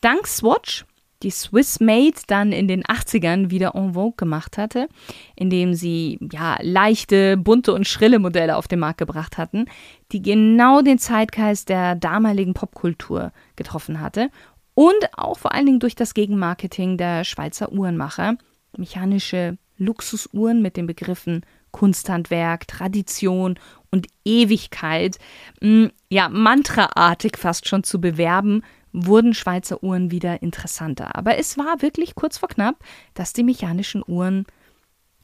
Dank 0.01 0.27
Swatch, 0.27 0.85
die 1.23 1.31
Swissmade 1.31 2.15
dann 2.27 2.51
in 2.51 2.67
den 2.67 2.83
80ern 2.83 3.49
wieder 3.49 3.75
en 3.75 3.93
vogue 3.93 4.15
gemacht 4.17 4.57
hatte, 4.57 4.87
indem 5.35 5.73
sie 5.73 6.19
ja 6.31 6.57
leichte, 6.61 7.37
bunte 7.37 7.73
und 7.73 7.87
schrille 7.87 8.19
Modelle 8.19 8.57
auf 8.57 8.67
den 8.67 8.79
Markt 8.79 8.99
gebracht 8.99 9.37
hatten, 9.37 9.65
die 10.11 10.21
genau 10.21 10.81
den 10.81 10.99
Zeitgeist 10.99 11.69
der 11.69 11.95
damaligen 11.95 12.53
Popkultur 12.53 13.31
getroffen 13.55 13.99
hatte 13.99 14.29
und 14.75 15.17
auch 15.17 15.37
vor 15.37 15.53
allen 15.53 15.65
Dingen 15.65 15.79
durch 15.79 15.95
das 15.95 16.13
Gegenmarketing 16.13 16.97
der 16.97 17.23
Schweizer 17.23 17.71
Uhrenmacher 17.71 18.37
mechanische 18.77 19.57
Luxusuhren 19.77 20.61
mit 20.61 20.77
den 20.77 20.87
Begriffen 20.87 21.45
Kunsthandwerk, 21.71 22.67
Tradition 22.67 23.59
und 23.91 24.07
Ewigkeit, 24.23 25.17
hm, 25.59 25.91
ja, 26.09 26.29
mantraartig 26.29 27.37
fast 27.37 27.67
schon 27.67 27.83
zu 27.83 27.99
bewerben, 27.99 28.63
wurden 28.93 29.33
Schweizer 29.33 29.83
Uhren 29.83 30.11
wieder 30.11 30.41
interessanter. 30.41 31.15
Aber 31.15 31.37
es 31.37 31.57
war 31.57 31.81
wirklich 31.81 32.15
kurz 32.15 32.37
vor 32.37 32.49
knapp, 32.49 32.77
dass 33.13 33.33
die 33.33 33.43
mechanischen 33.43 34.03
Uhren 34.05 34.45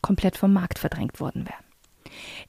komplett 0.01 0.38
vom 0.38 0.53
Markt 0.53 0.79
verdrängt 0.79 1.19
worden 1.19 1.45
wären. 1.47 1.69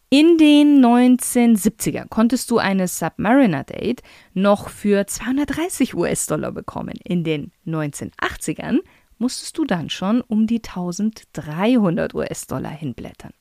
In 0.08 0.38
den 0.38 0.84
1970er 0.84 2.08
konntest 2.08 2.50
du 2.50 2.58
eine 2.58 2.88
Submariner 2.88 3.64
Date 3.64 4.02
noch 4.34 4.68
für 4.68 5.06
230 5.06 5.94
US-Dollar 5.94 6.50
bekommen. 6.52 6.94
In 7.04 7.22
den 7.22 7.52
1980ern 7.66 8.78
musstest 9.18 9.58
du 9.58 9.64
dann 9.64 9.90
schon 9.90 10.22
um 10.22 10.46
die 10.46 10.62
1300 10.64 12.14
US-Dollar 12.14 12.70
hinblättern. 12.70 13.32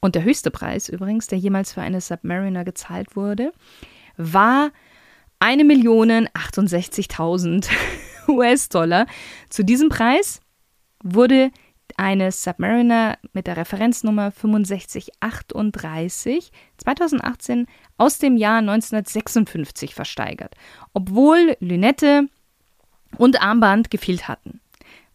Und 0.00 0.14
der 0.14 0.24
höchste 0.24 0.50
Preis 0.50 0.88
übrigens, 0.88 1.26
der 1.26 1.38
jemals 1.38 1.72
für 1.72 1.82
eine 1.82 2.00
Submariner 2.00 2.64
gezahlt 2.64 3.16
wurde, 3.16 3.52
war 4.16 4.70
1.068.000 5.40 7.68
US-Dollar. 8.28 9.06
Zu 9.48 9.64
diesem 9.64 9.88
Preis 9.88 10.40
wurde 11.02 11.50
eine 11.96 12.30
Submariner 12.32 13.16
mit 13.32 13.46
der 13.46 13.56
Referenznummer 13.56 14.32
6538 14.32 16.52
2018 16.76 17.66
aus 17.98 18.18
dem 18.18 18.36
Jahr 18.36 18.58
1956 18.58 19.94
versteigert, 19.94 20.54
obwohl 20.92 21.56
Lünette 21.60 22.26
und 23.16 23.40
Armband 23.42 23.90
gefehlt 23.90 24.28
hatten. 24.28 24.60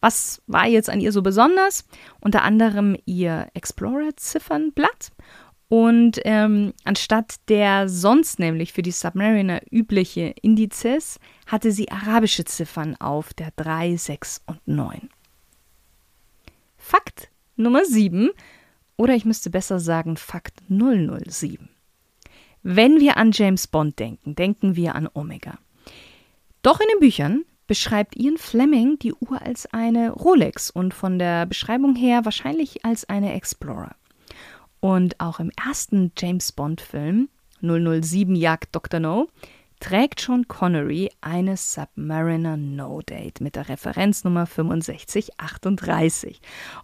Was 0.01 0.41
war 0.45 0.67
jetzt 0.67 0.89
an 0.89 0.99
ihr 0.99 1.11
so 1.11 1.23
besonders? 1.23 1.85
Unter 2.19 2.43
anderem 2.43 2.95
ihr 3.05 3.47
Explorer-Ziffernblatt. 3.55 5.11
Und 5.67 6.19
ähm, 6.25 6.73
anstatt 6.83 7.35
der 7.49 7.89
sonst 7.89 8.39
nämlich 8.39 8.73
für 8.73 8.83
die 8.83 8.91
Submariner 8.91 9.61
übliche 9.71 10.35
Indizes 10.41 11.19
hatte 11.47 11.71
sie 11.71 11.89
arabische 11.89 12.45
Ziffern 12.45 12.95
auf 12.97 13.33
der 13.33 13.51
3, 13.55 13.95
6 13.97 14.41
und 14.45 14.59
9. 14.67 15.09
Fakt 16.77 17.29
Nummer 17.55 17.83
7, 17.83 18.29
oder 18.97 19.15
ich 19.15 19.25
müsste 19.25 19.49
besser 19.49 19.79
sagen 19.79 20.17
Fakt 20.17 20.61
007. 20.69 21.69
Wenn 22.61 22.99
wir 22.99 23.17
an 23.17 23.31
James 23.31 23.67
Bond 23.67 23.99
denken, 23.99 24.35
denken 24.35 24.75
wir 24.75 24.95
an 24.95 25.09
Omega. 25.13 25.57
Doch 26.61 26.79
in 26.79 26.87
den 26.93 26.99
Büchern 26.99 27.43
beschreibt 27.67 28.15
Ian 28.15 28.37
Fleming 28.37 28.99
die 28.99 29.13
Uhr 29.13 29.41
als 29.41 29.71
eine 29.73 30.11
Rolex 30.11 30.69
und 30.69 30.93
von 30.93 31.17
der 31.19 31.45
Beschreibung 31.45 31.95
her 31.95 32.25
wahrscheinlich 32.25 32.85
als 32.85 33.07
eine 33.09 33.33
Explorer. 33.33 33.95
Und 34.85 35.19
auch 35.19 35.39
im 35.39 35.49
ersten 35.57 36.11
James 36.15 36.51
Bond-Film 36.51 37.29
007 37.59 38.35
Jagd 38.35 38.75
Dr. 38.75 38.99
No 38.99 39.29
trägt 39.79 40.19
Sean 40.19 40.47
Connery 40.47 41.09
eine 41.21 41.57
Submariner 41.57 42.55
No 42.55 43.01
Date 43.01 43.41
mit 43.41 43.55
der 43.55 43.67
Referenznummer 43.67 44.45
6538. 44.45 46.39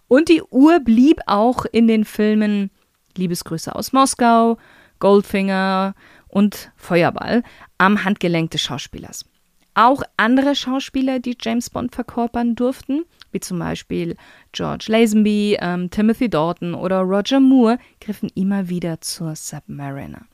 Und 0.08 0.28
die 0.28 0.42
Uhr 0.42 0.80
blieb 0.80 1.20
auch 1.26 1.64
in 1.64 1.86
den 1.86 2.04
Filmen 2.04 2.72
Liebesgrüße 3.16 3.72
aus 3.72 3.92
Moskau, 3.92 4.58
Goldfinger 4.98 5.94
und 6.26 6.72
Feuerball 6.74 7.44
am 7.78 8.02
Handgelenk 8.04 8.50
des 8.50 8.62
Schauspielers. 8.62 9.31
Auch 9.74 10.02
andere 10.16 10.54
Schauspieler, 10.54 11.18
die 11.18 11.36
James 11.40 11.70
Bond 11.70 11.94
verkörpern 11.94 12.54
durften, 12.54 13.04
wie 13.30 13.40
zum 13.40 13.58
Beispiel 13.58 14.16
George 14.52 14.86
Lazenby, 14.88 15.56
ähm, 15.60 15.90
Timothy 15.90 16.28
Dalton 16.28 16.74
oder 16.74 17.00
Roger 17.00 17.40
Moore, 17.40 17.78
griffen 18.00 18.30
immer 18.34 18.68
wieder 18.68 19.00
zur 19.00 19.34
Submariner. 19.34 20.26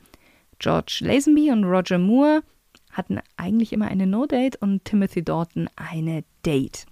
George 0.59 0.99
Lazenby 1.02 1.52
und 1.52 1.64
Roger 1.64 1.99
Moore 1.99 2.42
hatten 2.90 3.21
eigentlich 3.37 3.73
immer 3.73 3.87
eine 3.87 4.09
No-Date 4.09 4.57
und 4.57 4.85
Timothy 4.85 5.23
Dalton 5.23 5.71
eine 5.76 6.25
Date. 6.45 6.87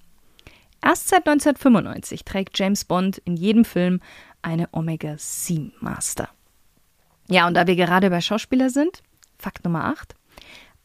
Erst 0.83 1.09
seit 1.09 1.27
1995 1.27 2.25
trägt 2.25 2.57
James 2.57 2.85
Bond 2.85 3.19
in 3.25 3.37
jedem 3.37 3.65
Film 3.65 4.01
eine 4.43 4.69
Omega 4.71 5.17
Seamaster. 5.19 6.29
Ja, 7.29 7.49
und 7.49 7.55
da 7.55 7.67
wir 7.67 7.75
gerade 7.75 8.09
bei 8.09 8.21
Schauspieler 8.21 8.71
sind, 8.71 9.03
Fakt 9.37 9.65
Nummer 9.65 9.87
8. 9.87 10.15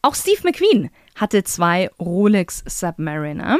Auch 0.04 0.16
Steve 0.16 0.40
McQueen 0.42 0.90
hatte 1.14 1.44
zwei 1.44 1.88
Rolex 2.00 2.64
Submariner. 2.66 3.58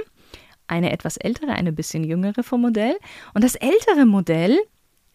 Eine 0.66 0.92
etwas 0.92 1.16
ältere, 1.16 1.52
eine 1.52 1.72
bisschen 1.72 2.02
jüngere 2.02 2.42
vom 2.42 2.62
Modell. 2.62 2.96
Und 3.32 3.44
das 3.44 3.54
ältere 3.54 4.06
Modell 4.06 4.58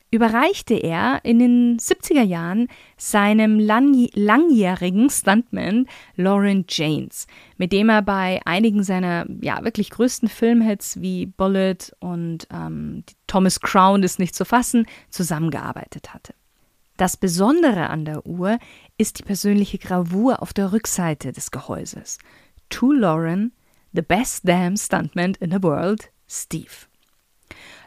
überreichte 0.09 0.75
er 0.75 1.19
in 1.23 1.39
den 1.39 1.79
70er 1.79 2.23
Jahren 2.23 2.69
seinem 2.95 3.59
lang 3.59 4.07
langjährigen 4.13 5.09
Stuntman 5.09 5.87
Lauren 6.15 6.65
Janes, 6.69 7.27
mit 7.57 7.73
dem 7.73 7.89
er 7.89 8.03
bei 8.03 8.39
einigen 8.45 8.83
seiner 8.83 9.25
ja 9.41 9.65
wirklich 9.65 9.89
größten 9.89 10.29
Filmhits 10.29 11.01
wie 11.01 11.25
Bullet 11.25 11.91
und 11.99 12.47
ähm, 12.53 13.03
Thomas 13.27 13.59
Crown 13.59 14.01
ist 14.03 14.17
nicht 14.17 14.33
zu 14.33 14.45
fassen 14.45 14.85
zusammengearbeitet 15.09 16.13
hatte. 16.13 16.33
Das 16.97 17.15
Besondere 17.15 17.91
an 17.91 18.05
der 18.05 18.25
Uhr 18.25 18.57
ist 18.97 19.19
die 19.19 19.23
persönliche 19.23 19.77
Gravur 19.77 20.41
auf 20.41 20.51
der 20.51 20.73
Rückseite 20.73 21.31
des 21.31 21.51
Gehäuses. 21.51 22.17
To 22.69 22.91
Lauren, 22.91 23.53
the 23.93 24.01
best 24.01 24.47
damn 24.47 24.75
stuntman 24.75 25.35
in 25.39 25.51
the 25.51 25.61
world, 25.61 26.09
Steve. 26.27 26.87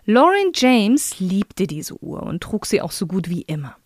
Lauren 0.07 0.53
James 0.55 1.19
liebte 1.19 1.67
diese 1.67 2.01
Uhr 2.01 2.23
und 2.23 2.41
trug 2.41 2.67
sie 2.67 2.81
auch 2.81 2.93
so 2.93 3.09
gut 3.09 3.29
wie 3.29 3.43
immer. 3.43 3.77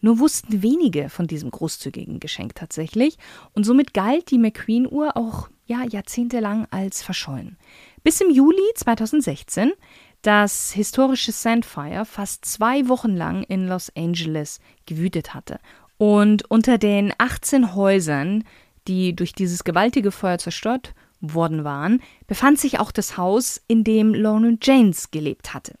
Nur 0.00 0.18
wussten 0.18 0.62
wenige 0.62 1.10
von 1.10 1.28
diesem 1.28 1.50
großzügigen 1.50 2.18
Geschenk 2.18 2.56
tatsächlich 2.56 3.18
und 3.54 3.64
somit 3.64 3.94
galt 3.94 4.32
die 4.32 4.38
McQueen-Uhr 4.38 5.16
auch 5.16 5.48
ja, 5.66 5.84
jahrzehntelang 5.84 6.66
als 6.70 7.02
verschollen. 7.02 7.56
Bis 8.02 8.20
im 8.20 8.30
Juli 8.30 8.62
2016 8.74 9.72
das 10.26 10.72
historische 10.72 11.30
Sandfire 11.30 12.04
fast 12.04 12.44
zwei 12.44 12.88
Wochen 12.88 13.14
lang 13.14 13.44
in 13.44 13.68
Los 13.68 13.92
Angeles 13.96 14.58
gewütet 14.84 15.34
hatte. 15.34 15.60
Und 15.98 16.50
unter 16.50 16.78
den 16.78 17.12
18 17.16 17.76
Häusern, 17.76 18.42
die 18.88 19.14
durch 19.14 19.32
dieses 19.32 19.62
gewaltige 19.62 20.10
Feuer 20.10 20.38
zerstört 20.38 20.94
worden 21.20 21.62
waren, 21.62 22.02
befand 22.26 22.58
sich 22.58 22.80
auch 22.80 22.90
das 22.90 23.16
Haus, 23.16 23.62
in 23.68 23.84
dem 23.84 24.14
Lorne 24.14 24.58
James 24.60 25.12
gelebt 25.12 25.54
hatte. 25.54 25.74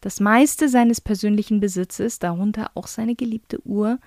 Das 0.00 0.18
meiste 0.18 0.70
seines 0.70 1.02
persönlichen 1.02 1.60
Besitzes, 1.60 2.18
darunter 2.18 2.70
auch 2.74 2.86
seine 2.86 3.16
geliebte 3.16 3.60
Uhr, 3.66 3.98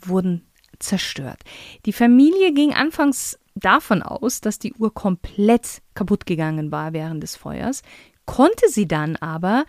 wurden 0.00 0.46
zerstört. 0.78 1.42
Die 1.86 1.92
Familie 1.92 2.52
ging 2.52 2.72
anfangs 2.72 3.36
davon 3.56 4.02
aus, 4.02 4.40
dass 4.40 4.60
die 4.60 4.74
Uhr 4.74 4.94
komplett 4.94 5.82
kaputt 5.94 6.24
gegangen 6.24 6.70
war 6.70 6.92
während 6.92 7.22
des 7.22 7.34
Feuers, 7.34 7.82
konnte 8.28 8.68
sie 8.68 8.86
dann 8.86 9.16
aber 9.16 9.64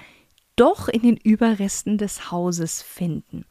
doch 0.56 0.88
in 0.88 1.02
den 1.02 1.18
Überresten 1.18 1.98
des 1.98 2.30
Hauses 2.30 2.84
finden. 2.84 3.46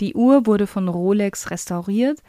Die 0.00 0.14
Uhr 0.14 0.46
wurde 0.46 0.66
von 0.66 0.88
Rolex 0.88 1.52
restauriert 1.52 2.20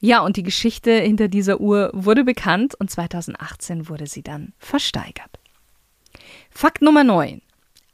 ja, 0.00 0.20
und 0.20 0.36
die 0.36 0.42
Geschichte 0.42 0.92
hinter 0.92 1.28
dieser 1.28 1.60
Uhr 1.60 1.90
wurde 1.92 2.22
bekannt 2.22 2.74
und 2.76 2.90
2018 2.90 3.88
wurde 3.88 4.06
sie 4.06 4.22
dann 4.22 4.52
versteigert. 4.58 5.40
Fakt 6.50 6.82
Nummer 6.82 7.02
9. 7.02 7.42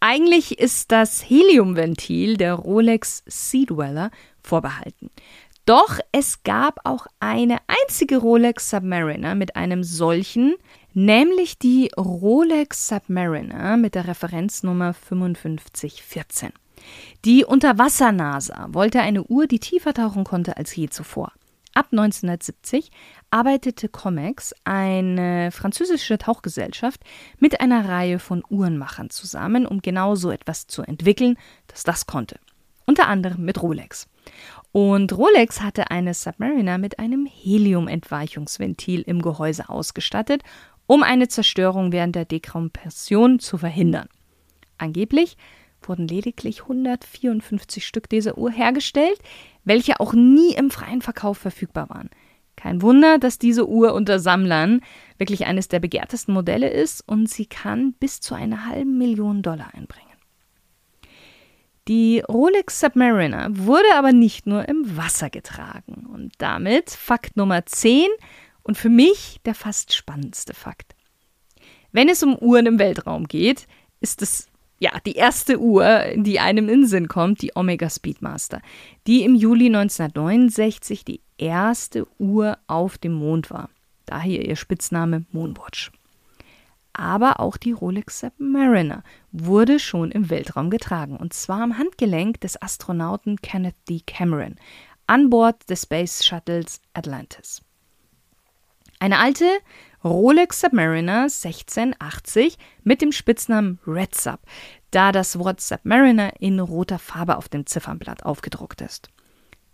Eigentlich 0.00 0.59
ist 0.59 0.93
das 0.93 1.23
Heliumventil 1.23 2.37
der 2.37 2.55
Rolex 2.55 3.23
Sea 3.26 3.64
Dweller 3.64 4.11
vorbehalten. 4.43 5.11
Doch 5.64 5.99
es 6.12 6.43
gab 6.43 6.79
auch 6.85 7.07
eine 7.21 7.57
einzige 7.69 8.19
Rolex 8.19 8.69
Submariner 8.69 9.35
mit 9.35 9.57
einem 9.57 9.83
solchen, 9.83 10.57
nämlich 10.94 11.58
die 11.58 11.90
Rolex 11.96 12.88
Submariner 12.88 13.76
mit 13.76 13.94
der 13.94 14.08
Referenznummer 14.08 14.94
5514. 14.94 16.52
Die 17.24 17.44
Unterwasser-NASA 17.44 18.68
wollte 18.70 19.00
eine 19.00 19.24
Uhr, 19.24 19.46
die 19.46 19.58
tiefer 19.58 19.94
tauchen 19.94 20.24
konnte 20.24 20.56
als 20.56 20.74
je 20.74 20.88
zuvor. 20.88 21.32
Ab 21.74 21.88
1970 21.90 22.92
arbeitete 23.30 23.88
Comex, 23.88 24.54
eine 24.62 25.50
französische 25.50 26.18
Tauchgesellschaft, 26.18 27.00
mit 27.40 27.61
einer 27.61 27.88
Reihe 27.88 28.20
von 28.20 28.44
Uhrenmachern 28.48 29.11
zusammen, 29.11 29.66
um 29.66 29.83
genau 29.83 30.14
so 30.14 30.30
etwas 30.30 30.68
zu 30.68 30.83
entwickeln, 30.83 31.37
das 31.66 31.83
das 31.83 32.07
konnte. 32.07 32.38
Unter 32.87 33.09
anderem 33.09 33.44
mit 33.44 33.61
Rolex. 33.61 34.07
Und 34.70 35.16
Rolex 35.16 35.62
hatte 35.62 35.90
eine 35.90 36.14
Submariner 36.14 36.78
mit 36.78 36.98
einem 36.98 37.26
Heliumentweichungsventil 37.26 39.02
im 39.02 39.22
Gehäuse 39.22 39.68
ausgestattet, 39.68 40.42
um 40.87 41.03
eine 41.03 41.29
Zerstörung 41.29 41.92
während 41.92 42.14
der 42.14 42.25
Dekompression 42.25 43.38
zu 43.38 43.59
verhindern. 43.59 44.09
Angeblich 44.79 45.37
wurden 45.83 46.09
lediglich 46.09 46.62
154 46.62 47.87
Stück 47.87 48.09
dieser 48.09 48.38
Uhr 48.38 48.51
hergestellt, 48.51 49.18
welche 49.64 50.01
auch 50.01 50.12
nie 50.12 50.55
im 50.55 50.70
freien 50.70 51.03
Verkauf 51.03 51.38
verfügbar 51.38 51.88
waren. 51.90 52.11
Kein 52.57 52.83
Wunder, 52.83 53.18
dass 53.18 53.38
diese 53.38 53.68
Uhr 53.68 53.94
unter 53.94 54.18
Sammlern 54.18 54.81
wirklich 55.18 55.47
eines 55.47 55.68
der 55.68 55.81
begehrtesten 55.81 56.33
Modelle 56.33 56.70
ist 56.70 57.07
und 57.07 57.29
sie 57.29 57.47
kann 57.47 57.92
bis 57.94 58.20
zu 58.20 58.35
einer 58.35 58.66
halben 58.66 58.97
Million 58.97 59.42
Dollar 59.42 59.75
einbringen. 59.75 60.09
Die 61.87 62.20
Rolex 62.20 62.81
Submariner 62.81 63.49
wurde 63.51 63.94
aber 63.94 64.12
nicht 64.12 64.47
nur 64.47 64.66
im 64.68 64.97
Wasser 64.97 65.29
getragen 65.29 66.07
und 66.11 66.33
damit 66.38 66.90
Fakt 66.90 67.37
Nummer 67.37 67.66
10 67.66 68.07
und 68.64 68.77
für 68.77 68.88
mich 68.88 69.40
der 69.44 69.55
fast 69.55 69.94
spannendste 69.94 70.55
Fakt. 70.55 70.96
Wenn 71.92 72.09
es 72.09 72.24
um 72.24 72.37
Uhren 72.37 72.66
im 72.66 72.81
Weltraum 72.81 73.29
geht, 73.29 73.68
ist 74.00 74.20
es 74.20 74.48
ja, 74.81 74.90
die 75.07 75.12
erste 75.12 75.61
Uhr, 75.61 76.05
die 76.16 76.40
einem 76.40 76.68
in 76.68 76.87
Sinn 76.87 77.09
kommt, 77.09 77.40
die 77.40 77.53
Omega 77.55 77.88
Speedmaster, 77.88 78.61
die 79.07 79.22
im 79.22 79.35
Juli 79.35 79.66
1969 79.66 81.05
die 81.05 81.20
erste 81.38 82.07
Uhr 82.18 82.59
auf 82.66 82.98
dem 82.98 83.14
Mond 83.14 83.50
war. 83.50 83.70
Daher 84.05 84.44
ihr 84.44 84.57
Spitzname 84.57 85.24
Moonwatch. 85.33 85.92
Aber 86.92 87.40
auch 87.40 87.57
die 87.57 87.72
Rolex 87.72 88.20
Submariner 88.20 89.03
wurde 89.33 89.79
schon 89.79 90.11
im 90.11 90.31
Weltraum 90.31 90.70
getragen, 90.70 91.16
und 91.16 91.33
zwar 91.33 91.62
am 91.62 91.79
Handgelenk 91.79 92.40
des 92.40 92.61
Astronauten 92.61 93.37
Kenneth 93.40 93.77
D. 93.88 94.00
Cameron 94.05 94.57
an 95.07 95.31
Bord 95.31 95.68
des 95.70 95.83
Space 95.83 96.24
Shuttles 96.24 96.81
Atlantis. 96.92 97.63
Eine 99.05 99.19
alte 99.19 99.59
Rolex 100.03 100.62
Submariner 100.62 101.25
1680 101.25 102.57
mit 102.85 103.03
dem 103.03 103.12
Spitznamen 103.12 103.79
Red 103.87 104.14
Sub, 104.14 104.40
da 104.93 105.12
das 105.12 105.38
Wort 105.38 105.61
Submariner 105.61 106.40
in 106.40 106.59
roter 106.59 106.99
Farbe 106.99 107.37
auf 107.37 107.51
dem 107.51 107.67
Ziffernblatt 107.67 108.25
aufgedruckt 108.25 108.81
ist. 108.81 109.11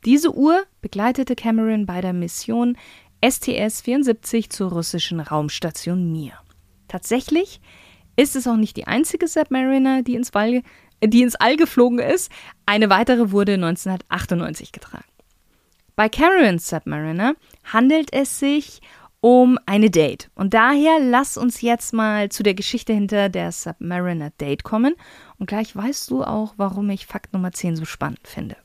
Diese 0.04 0.34
Uhr 0.34 0.64
begleitete 0.80 1.36
Cameron 1.36 1.86
bei 1.86 2.00
der 2.00 2.12
Mission 2.12 2.76
STS-74 3.22 4.50
zur 4.50 4.72
russischen 4.72 5.20
Raumstation 5.20 6.10
Mir. 6.10 6.32
Tatsächlich 6.88 7.60
ist 8.16 8.34
es 8.34 8.48
auch 8.48 8.56
nicht 8.56 8.76
die 8.76 8.88
einzige 8.88 9.28
Submariner, 9.28 10.02
die 10.02 10.16
ins, 10.16 10.34
All, 10.34 10.64
die 11.04 11.22
ins 11.22 11.36
All 11.36 11.56
geflogen 11.56 12.00
ist. 12.00 12.32
Eine 12.66 12.90
weitere 12.90 13.30
wurde 13.30 13.54
1998 13.54 14.72
getragen. 14.72 15.04
Bei 15.94 16.08
Camerons 16.08 16.68
Submariner 16.68 17.34
handelt 17.62 18.12
es 18.12 18.40
sich 18.40 18.80
um 18.80 18.86
um 19.20 19.58
eine 19.66 19.90
Date. 19.90 20.30
Und 20.34 20.54
daher 20.54 20.98
lass 21.00 21.36
uns 21.36 21.60
jetzt 21.60 21.92
mal 21.92 22.30
zu 22.30 22.42
der 22.42 22.54
Geschichte 22.54 22.92
hinter 22.92 23.28
der 23.28 23.52
Submariner 23.52 24.30
Date 24.40 24.64
kommen. 24.64 24.94
Und 25.38 25.46
gleich 25.46 25.74
weißt 25.74 26.10
du 26.10 26.24
auch, 26.24 26.54
warum 26.56 26.88
ich 26.90 27.06
Fakt 27.06 27.32
Nummer 27.32 27.52
10 27.52 27.76
so 27.76 27.84
spannend 27.84 28.26
finde. 28.26 28.56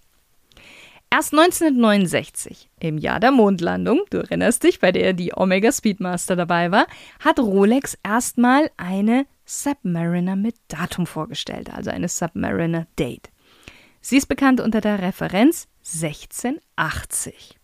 Erst 1.12 1.34
1969, 1.34 2.70
im 2.80 2.98
Jahr 2.98 3.20
der 3.20 3.32
Mondlandung, 3.32 4.02
du 4.10 4.18
erinnerst 4.18 4.64
dich, 4.64 4.80
bei 4.80 4.92
der 4.92 5.14
die 5.14 5.32
Omega 5.34 5.72
Speedmaster 5.72 6.36
dabei 6.36 6.72
war, 6.72 6.88
hat 7.24 7.40
Rolex 7.40 7.98
erstmal 8.04 8.70
eine 8.76 9.26
Submariner 9.46 10.36
mit 10.36 10.56
Datum 10.68 11.06
vorgestellt, 11.06 11.74
also 11.74 11.92
eine 11.92 12.10
Submariner 12.10 12.88
Date. 12.98 13.30
Sie 14.02 14.18
ist 14.18 14.26
bekannt 14.26 14.60
unter 14.60 14.82
der 14.82 15.02
Referenz 15.02 15.68
1680. 15.86 17.55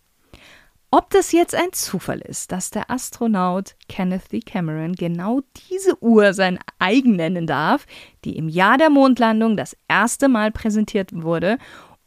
Ob 0.94 1.08
das 1.08 1.32
jetzt 1.32 1.54
ein 1.54 1.72
Zufall 1.72 2.20
ist, 2.20 2.52
dass 2.52 2.68
der 2.68 2.90
Astronaut 2.90 3.76
Kenneth 3.88 4.30
D. 4.30 4.40
Cameron 4.40 4.92
genau 4.92 5.40
diese 5.70 5.96
Uhr 6.02 6.34
sein 6.34 6.58
eigen 6.78 7.16
nennen 7.16 7.46
darf, 7.46 7.86
die 8.26 8.36
im 8.36 8.46
Jahr 8.46 8.76
der 8.76 8.90
Mondlandung 8.90 9.56
das 9.56 9.74
erste 9.88 10.28
Mal 10.28 10.52
präsentiert 10.52 11.08
wurde 11.14 11.56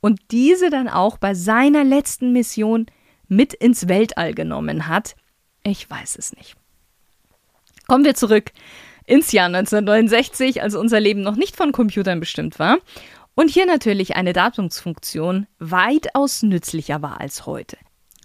und 0.02 0.19
diese 0.30 0.69
dann 0.69 0.88
auch 0.88 1.17
bei 1.17 1.34
seiner 1.34 1.84
letzten 1.84 2.32
Mission 2.32 2.86
mit 3.28 3.56
ins 3.56 3.88
Weltall 3.88 4.36
genommen 4.36 4.88
hat, 4.88 5.15
ich 5.63 5.89
weiß 5.89 6.15
es 6.19 6.34
nicht. 6.34 6.56
Kommen 7.88 8.06
wir 8.06 8.13
zurück 8.13 8.52
ins 9.08 9.32
Jahr 9.32 9.48
1969, 9.48 10.62
als 10.62 10.76
unser 10.76 11.00
Leben 11.00 11.21
noch 11.21 11.38
nicht 11.38 11.56
von 11.56 11.71
Computern 11.71 12.19
bestimmt 12.19 12.60
war. 12.60 12.78
Und 13.34 13.50
hier 13.50 13.65
natürlich 13.65 14.15
eine 14.15 14.34
Datumsfunktion 14.34 15.48
weitaus 15.58 16.43
nützlicher 16.43 17.02
war 17.02 17.19
als 17.19 17.48
heute. 17.48 17.78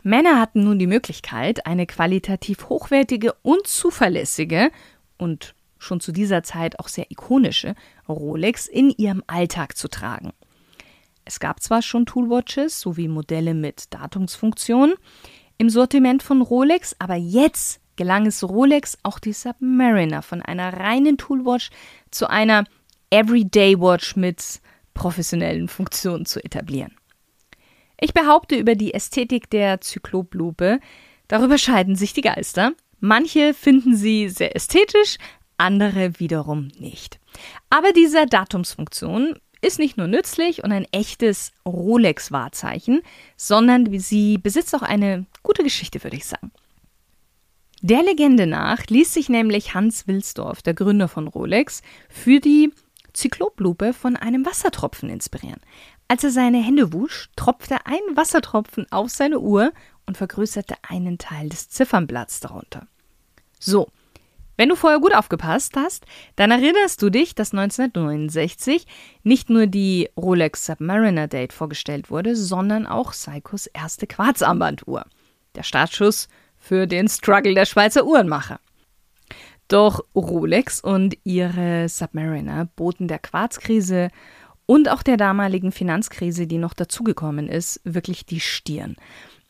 Männer 0.03 0.41
hatten 0.41 0.65
nun 0.65 0.79
die 0.79 0.87
Möglichkeit, 0.87 1.67
eine 1.67 1.87
qualitativ 1.87 2.69
hochwertige 2.69 3.35
und 3.43 3.67
zuverlässige 3.67 4.71
und 5.19 5.55
schon 5.79 6.01
zu 6.01 6.13
dieser 6.13 6.43
Zeit 6.43 6.79
auch 6.79 6.89
sehr 6.89 7.11
ikonische 7.11 7.75
Rolex 8.09 8.67
in 8.67 8.91
ihrem 8.91 9.23
Alltag 9.27 9.77
zu 9.77 9.89
tragen. 9.89 10.33
Es 11.25 11.41
gab 11.41 11.63
zwar 11.63 11.83
schon 11.83 12.07
Toolwatches 12.07 12.81
sowie 12.81 13.09
Modelle 13.09 13.55
mit 13.55 13.93
Datumsfunktion 13.95 14.95
im 15.59 15.71
Sortiment 15.71 16.23
von 16.23 16.43
Rolex, 16.43 16.97
aber 16.99 17.15
jetzt 17.15 17.81
gelang 17.97 18.27
es 18.27 18.43
Rolex, 18.43 18.99
auch 19.03 19.19
die 19.19 19.33
Submariner 19.33 20.23
von 20.23 20.41
einer 20.43 20.73
reinen 20.73 21.19
Toolwatch 21.19 21.71
zu 22.11 22.29
einer 22.29 22.65
Everyday 23.11 23.79
Watch 23.79 24.17
mit 24.17 24.61
professionellen 24.95 25.69
Funktionen 25.69 26.25
zu 26.25 26.43
etablieren. 26.43 26.95
Ich 28.01 28.15
behaupte 28.15 28.57
über 28.57 28.75
die 28.75 28.95
Ästhetik 28.95 29.51
der 29.51 29.81
Zykloplupe, 29.81 30.81
darüber 31.29 31.59
scheiden 31.59 31.97
sich 31.97 32.15
die 32.15 32.23
Geister. 32.23 32.73
Manche 32.99 33.55
finden 33.55 33.95
sie 33.95 34.29
sehr 34.31 34.57
ästhetisch, 34.57 35.19
andere 35.59 36.19
wiederum 36.19 36.69
nicht. 36.79 37.21
Aber 37.69 37.93
diese 37.93 38.27
Datumsfunktion 38.27 39.39
ist 39.61 39.79
nicht 39.79 39.99
nur 39.99 40.07
nützlich 40.07 40.65
und 40.65 40.73
ein 40.73 40.87
echtes 40.91 41.53
Rolex-Wahrzeichen, 41.67 43.03
sondern 43.37 43.99
sie 43.99 44.39
besitzt 44.39 44.75
auch 44.75 44.83
eine 44.83 45.27
gute 45.43 45.63
Geschichte, 45.63 46.03
würde 46.03 46.17
ich 46.17 46.27
sagen. 46.27 46.51
Der 47.83 48.03
Legende 48.03 48.47
nach 48.47 48.87
ließ 48.87 49.13
sich 49.13 49.29
nämlich 49.29 49.75
Hans 49.75 50.07
Wilsdorf, 50.07 50.63
der 50.63 50.75
Gründer 50.75 51.09
von 51.09 51.29
Rolex, 51.29 51.83
für 52.09 52.41
die 52.41 52.73
Zykloplupe 53.13 53.93
von 53.93 54.17
einem 54.17 54.47
Wassertropfen 54.47 55.11
inspirieren. 55.11 55.61
Als 56.11 56.25
er 56.25 56.33
seine 56.33 56.59
Hände 56.59 56.92
wusch, 56.92 57.29
tropfte 57.37 57.87
ein 57.87 58.01
Wassertropfen 58.16 58.85
auf 58.90 59.11
seine 59.11 59.38
Uhr 59.38 59.73
und 60.07 60.16
vergrößerte 60.16 60.75
einen 60.83 61.18
Teil 61.18 61.49
des 61.49 61.68
Ziffernblatts 61.68 62.40
darunter. 62.40 62.88
So, 63.61 63.87
wenn 64.57 64.70
du 64.70 64.75
vorher 64.75 64.99
gut 64.99 65.14
aufgepasst 65.14 65.77
hast, 65.77 66.07
dann 66.35 66.51
erinnerst 66.51 67.01
du 67.01 67.11
dich, 67.11 67.37
dass 67.37 67.53
1969 67.53 68.88
nicht 69.23 69.51
nur 69.51 69.68
die 69.68 70.09
Rolex 70.16 70.66
Submariner 70.66 71.29
Date 71.29 71.53
vorgestellt 71.53 72.11
wurde, 72.11 72.35
sondern 72.35 72.88
auch 72.88 73.12
Seikos 73.12 73.68
erste 73.68 74.09
Quarzarmbanduhr. 74.09 75.05
Der 75.55 75.62
Startschuss 75.62 76.29
für 76.59 76.88
den 76.88 77.07
Struggle 77.07 77.55
der 77.55 77.66
Schweizer 77.66 78.05
Uhrenmacher. 78.05 78.59
Doch 79.68 80.01
Rolex 80.16 80.81
und 80.81 81.16
ihre 81.23 81.88
Submariner 81.88 82.64
boten 82.75 83.07
der 83.07 83.20
Quarzkrise 83.20 84.11
und 84.71 84.89
auch 84.89 85.03
der 85.03 85.17
damaligen 85.17 85.73
Finanzkrise, 85.73 86.47
die 86.47 86.59
noch 86.59 86.75
dazugekommen 86.75 87.49
ist, 87.49 87.81
wirklich 87.83 88.25
die 88.25 88.39
Stirn. 88.39 88.95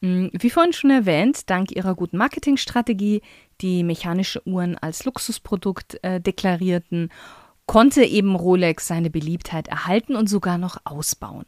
Hm, 0.01 0.31
wie 0.33 0.49
vorhin 0.49 0.73
schon 0.73 0.89
erwähnt, 0.89 1.51
dank 1.51 1.73
ihrer 1.73 1.95
guten 1.95 2.17
Marketingstrategie, 2.17 3.21
die 3.61 3.85
mechanische 3.85 4.41
Uhren 4.49 4.79
als 4.79 5.05
Luxusprodukt 5.05 6.03
äh, 6.03 6.23
deklarierten, 6.23 7.11
konnte 7.67 8.03
eben 8.03 8.35
Rolex 8.35 8.87
seine 8.87 9.11
Beliebtheit 9.11 9.69
erhalten 9.69 10.17
und 10.17 10.27
sogar 10.27 10.57
noch 10.57 10.79
ausbauen. 10.85 11.45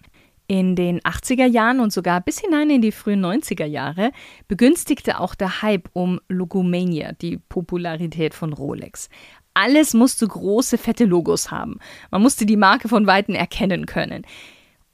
In 0.48 0.76
den 0.76 1.00
80er 1.00 1.46
Jahren 1.46 1.80
und 1.80 1.94
sogar 1.94 2.20
bis 2.20 2.40
hinein 2.40 2.68
in 2.68 2.82
die 2.82 2.92
frühen 2.92 3.24
90er 3.24 3.64
Jahre 3.64 4.10
begünstigte 4.48 5.18
auch 5.18 5.34
der 5.34 5.62
Hype 5.62 5.88
um 5.94 6.20
Logomania 6.28 7.12
die 7.12 7.38
Popularität 7.38 8.34
von 8.34 8.52
Rolex. 8.52 9.08
Alles 9.54 9.94
musste 9.94 10.26
große, 10.26 10.78
fette 10.78 11.04
Logos 11.04 11.50
haben. 11.50 11.78
Man 12.10 12.22
musste 12.22 12.46
die 12.46 12.56
Marke 12.56 12.88
von 12.88 13.06
Weitem 13.06 13.34
erkennen 13.34 13.86
können. 13.86 14.24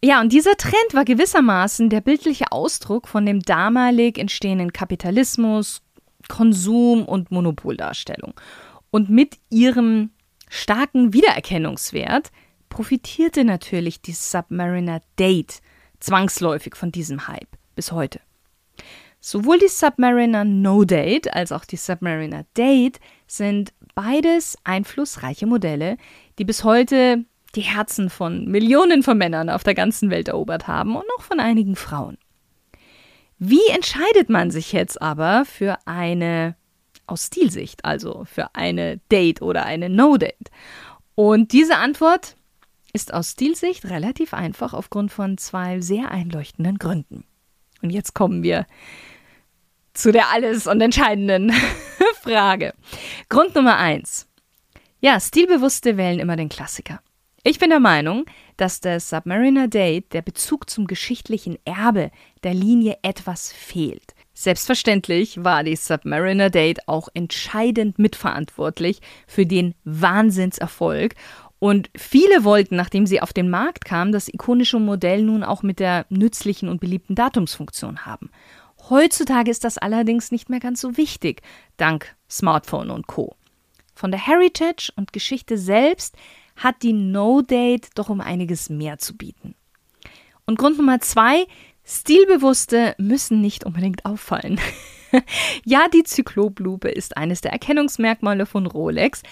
Ja, 0.03 0.21
und 0.21 0.33
dieser 0.33 0.57
Trend 0.57 0.94
war 0.94 1.05
gewissermaßen 1.05 1.90
der 1.90 2.01
bildliche 2.01 2.53
Ausdruck 2.53 3.09
von 3.09 3.27
dem 3.27 3.40
damalig 3.40 4.18
entstehenden 4.18 4.73
Kapitalismus, 4.73 5.83
Konsum 6.29 7.05
und 7.05 7.31
Monopoldarstellung. 7.31 8.35
Und 8.90 9.11
mit 9.11 9.38
ihrem 9.51 10.11
starken 10.49 11.12
Wiedererkennungswert 11.12 12.31
profitierte 12.68 13.44
natürlich 13.44 14.01
die 14.01 14.12
Submariner 14.12 15.03
Date 15.18 15.61
zwangsläufig 16.01 16.77
von 16.77 16.92
diesem 16.92 17.27
Hype 17.27 17.49
bis 17.75 17.92
heute. 17.92 18.21
Sowohl 19.21 19.59
die 19.59 19.68
Submariner 19.68 20.44
No 20.44 20.85
Date 20.85 21.35
als 21.35 21.51
auch 21.51 21.64
die 21.64 21.77
Submariner 21.77 22.44
Date 22.57 23.01
sind 23.27 23.73
beides 23.98 24.56
einflussreiche 24.62 25.46
Modelle, 25.46 25.96
die 26.38 26.44
bis 26.44 26.62
heute 26.62 27.24
die 27.56 27.62
Herzen 27.62 28.11
von 28.11 28.44
Millionen 28.44 29.02
von 29.02 29.18
Männern 29.18 29.50
auf 29.50 29.64
der 29.64 29.74
ganzen 29.74 30.08
Welt 30.08 30.28
erobert 30.28 30.68
haben 30.68 30.94
und 30.94 31.02
auch 31.18 31.22
von 31.24 31.40
einigen 31.40 31.74
Frauen. 31.74 32.16
Wie 33.40 33.66
entscheidet 33.74 34.28
man 34.28 34.52
sich 34.52 34.72
jetzt 34.72 35.02
aber 35.02 35.44
für 35.44 35.78
eine 35.84 36.54
aus 37.08 37.26
Stilsicht, 37.26 37.84
also 37.84 38.24
für 38.24 38.54
eine 38.54 38.98
Date 39.11 39.42
oder 39.42 39.64
eine 39.66 39.88
No-Date? 39.88 40.52
Und 41.16 41.50
diese 41.50 41.78
Antwort 41.78 42.37
ist 42.92 43.12
aus 43.12 43.32
Stilsicht 43.32 43.84
relativ 43.87 44.32
einfach 44.32 44.74
aufgrund 44.74 45.11
von 45.11 45.38
zwei 45.38 45.80
sehr 45.80 46.12
einleuchtenden 46.12 46.78
Gründen. 46.78 47.24
Und 47.82 47.90
jetzt 47.90 48.14
kommen 48.14 48.44
wir 48.44 48.64
zu 49.92 50.12
der 50.12 50.30
alles 50.30 50.68
und 50.68 50.80
entscheidenden 50.80 51.52
Frage. 52.29 52.75
Grund 53.31 53.55
Nummer 53.55 53.79
eins. 53.79 54.29
Ja, 55.01 55.19
Stilbewusste 55.19 55.97
wählen 55.97 56.19
immer 56.19 56.37
den 56.37 56.51
Klassiker. 56.51 57.01
Ich 57.43 57.59
bin 57.59 57.71
der 57.71 57.81
Meinung, 57.81 58.27
dass 58.59 58.81
der 58.81 59.01
Submariner 59.01 59.67
Date 59.67 60.12
der 60.12 60.21
Bezug 60.21 60.69
zum 60.69 60.87
geschichtlichen 60.87 61.57
Erbe 61.64 62.11
der 62.43 62.53
Linie 62.53 62.99
etwas 63.01 63.51
fehlt. 63.51 64.14
Selbstverständlich 64.35 65.43
war 65.43 65.64
die 65.64 65.77
Submariner 65.77 66.51
Date 66.51 66.87
auch 66.87 67.09
entscheidend 67.14 67.99
mitverantwortlich 67.99 69.01
für 69.27 69.47
den 69.47 69.75
Wahnsinnserfolg 69.85 71.14
und 71.59 71.88
viele 71.97 72.45
wollten, 72.45 72.77
nachdem 72.77 73.07
sie 73.07 73.23
auf 73.23 73.33
den 73.33 73.49
Markt 73.49 73.87
kam, 73.87 74.12
das 74.12 74.29
ikonische 74.29 74.79
Modell 74.79 75.23
nun 75.23 75.43
auch 75.43 75.62
mit 75.62 75.81
der 75.81 76.05
nützlichen 76.11 76.69
und 76.69 76.81
beliebten 76.81 77.14
Datumsfunktion 77.14 78.05
haben. 78.05 78.31
Heutzutage 78.90 79.51
ist 79.51 79.64
das 79.64 79.77
allerdings 79.77 80.31
nicht 80.31 80.48
mehr 80.48 80.61
ganz 80.61 80.81
so 80.81 80.96
wichtig, 80.96 81.42
dank 81.77 82.16
Smartphone 82.31 82.90
und 82.90 83.07
Co. 83.07 83.37
Von 83.94 84.11
der 84.11 84.27
Heritage 84.27 84.92
und 84.96 85.12
Geschichte 85.12 85.59
selbst 85.59 86.16
hat 86.57 86.83
die 86.83 86.92
No-Date 86.92 87.90
doch 87.96 88.09
um 88.09 88.20
einiges 88.20 88.70
mehr 88.70 88.98
zu 88.98 89.16
bieten. 89.16 89.55
Und 90.46 90.59
Grund 90.59 90.79
Nummer 90.79 91.01
zwei, 91.01 91.46
Stilbewusste 91.85 92.94
müssen 92.98 93.40
nicht 93.40 93.64
unbedingt 93.64 94.05
auffallen. 94.05 94.61
ja, 95.64 95.88
die 95.88 96.05
Zykloplupe 96.05 96.88
ist 96.88 97.16
eines 97.16 97.40
der 97.40 97.53
Erkennungsmerkmale 97.53 98.46
von 98.46 98.66
Rolex, 98.66 99.22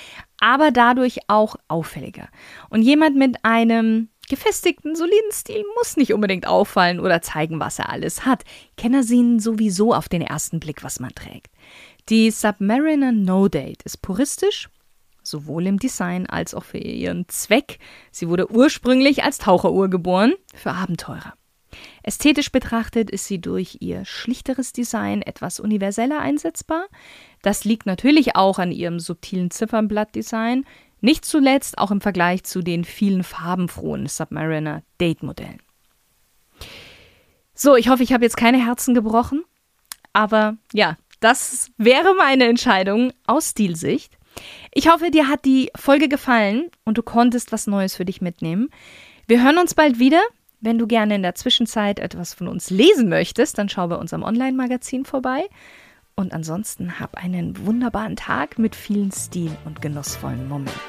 aber 0.41 0.71
dadurch 0.71 1.21
auch 1.29 1.57
auffälliger. 1.69 2.29
Und 2.69 2.83
jemand 2.83 3.17
mit 3.17 3.45
einem 3.45 4.09
gefestigten, 4.29 4.97
soliden 4.97 5.33
Stil 5.33 5.65
muss 5.79 5.97
nicht 5.97 6.13
unbedingt 6.13 6.47
auffallen 6.47 7.01
oder 7.01 7.23
zeigen, 7.23 7.61
was 7.61 7.79
er 7.79 7.91
alles 7.91 8.25
hat. 8.25 8.45
Kenner 8.77 9.03
sehen 9.03 9.41
sowieso 9.41 9.95
auf 9.95 10.09
den 10.09 10.23
ersten 10.23 10.61
Blick, 10.61 10.83
was 10.83 11.01
man 11.01 11.15
trägt. 11.15 11.51
Die 12.09 12.31
Submariner 12.31 13.13
No 13.13 13.49
Date 13.49 13.83
ist 13.83 14.03
puristisch, 14.03 14.69
sowohl 15.23 15.67
im 15.67 15.79
Design 15.79 16.27
als 16.27 16.55
auch 16.55 16.65
für 16.65 16.79
ihren 16.79 17.29
Zweck. 17.29 17.79
Sie 18.13 18.29
wurde 18.29 18.51
ursprünglich 18.51 19.25
als 19.25 19.39
Taucheruhr 19.39 19.89
geboren, 19.89 20.35
für 20.55 20.73
Abenteurer. 20.73 21.35
Ästhetisch 22.03 22.53
betrachtet 22.53 23.11
ist 23.11 23.27
sie 23.27 23.41
durch 23.41 23.79
ihr 23.81 24.05
schlichteres 24.05 24.73
Design 24.73 25.23
etwas 25.23 25.61
universeller 25.61 26.21
einsetzbar. 26.21 26.87
Das 27.43 27.65
liegt 27.65 27.87
natürlich 27.87 28.37
auch 28.37 28.59
an 28.59 28.73
ihrem 28.73 29.01
subtilen 29.01 29.51
Ziffernblattdesign, 29.51 30.65
nicht 31.07 31.25
zuletzt 31.25 31.79
auch 31.79 31.93
im 31.93 32.01
Vergleich 32.01 32.43
zu 32.43 32.63
den 32.63 32.85
vielen 32.85 33.23
farbenfrohen 33.23 34.09
Submariner 34.09 34.83
Date-Modellen. 35.01 35.63
So, 37.55 37.77
ich 37.77 37.89
hoffe, 37.89 38.03
ich 38.03 38.13
habe 38.13 38.25
jetzt 38.25 38.37
keine 38.37 38.63
Herzen 38.63 38.93
gebrochen, 38.93 39.45
aber 40.13 40.57
ja, 40.73 40.97
das 41.21 41.71
wäre 41.79 42.15
meine 42.15 42.47
Entscheidung 42.47 43.13
aus 43.27 43.51
Stilsicht. 43.51 44.19
Ich 44.75 44.91
hoffe, 44.91 45.13
dir 45.13 45.29
hat 45.29 45.45
die 45.45 45.71
Folge 45.77 46.09
gefallen 46.09 46.71
und 46.85 46.99
du 46.99 47.03
konntest 47.03 47.53
was 47.53 47.69
Neues 47.69 47.95
für 47.95 48.05
dich 48.05 48.21
mitnehmen. 48.21 48.69
Wir 49.29 49.43
hören 49.43 49.59
uns 49.59 49.75
bald 49.75 50.01
wieder. 50.01 50.21
Wenn 50.61 50.77
du 50.77 50.89
gerne 50.89 51.15
in 51.15 51.23
der 51.23 51.37
Zwischenzeit 51.37 52.01
etwas 52.01 52.35
von 52.35 52.49
uns 52.49 52.69
lesen 52.71 53.09
möchtest, 53.09 53.59
dann 53.59 53.69
schau 53.69 53.87
bei 53.87 53.97
unserem 53.97 54.25
Online-Magazin 54.25 55.05
vorbei. 55.05 55.45
Und 56.19 56.33
ansonsten 56.33 56.99
hab 56.99 57.15
einen 57.17 57.67
wunderbaren 57.67 58.17
Tag 58.17 58.59
mit 58.59 58.75
vielen 58.75 59.13
Stil 59.13 59.51
und 59.67 59.83
genussvollen 59.83 60.49
Momenten. 60.49 60.81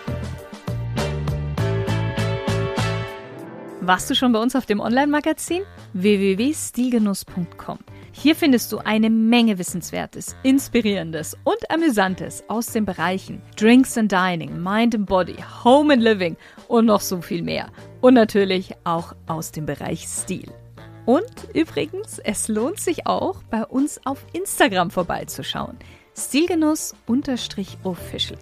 Warst 3.81 4.09
du 4.09 4.15
schon 4.15 4.31
bei 4.31 4.39
uns 4.39 4.55
auf 4.55 4.65
dem 4.65 4.79
Online-Magazin? 4.79 5.63
www.stilgenuss.com. 5.91 7.79
Hier 8.13 8.35
findest 8.37 8.71
du 8.71 8.77
eine 8.77 9.09
Menge 9.09 9.57
Wissenswertes, 9.57 10.35
Inspirierendes 10.43 11.37
und 11.43 11.59
Amüsantes 11.69 12.45
aus 12.47 12.67
den 12.67 12.85
Bereichen 12.85 13.41
Drinks 13.57 13.97
and 13.97 14.09
Dining, 14.09 14.63
Mind 14.63 14.95
and 14.95 15.05
Body, 15.07 15.35
Home 15.63 15.93
and 15.93 16.03
Living 16.03 16.37
und 16.69 16.85
noch 16.85 17.01
so 17.01 17.21
viel 17.21 17.43
mehr. 17.43 17.67
Und 17.99 18.13
natürlich 18.13 18.75
auch 18.85 19.13
aus 19.27 19.51
dem 19.51 19.65
Bereich 19.65 20.07
Stil. 20.07 20.53
Und 21.07 21.47
übrigens, 21.53 22.19
es 22.19 22.47
lohnt 22.49 22.81
sich 22.81 23.07
auch, 23.07 23.41
bei 23.43 23.65
uns 23.65 24.05
auf 24.05 24.25
Instagram 24.33 24.91
vorbeizuschauen. 24.91 25.77
Stilgenuss-official. 26.17 28.37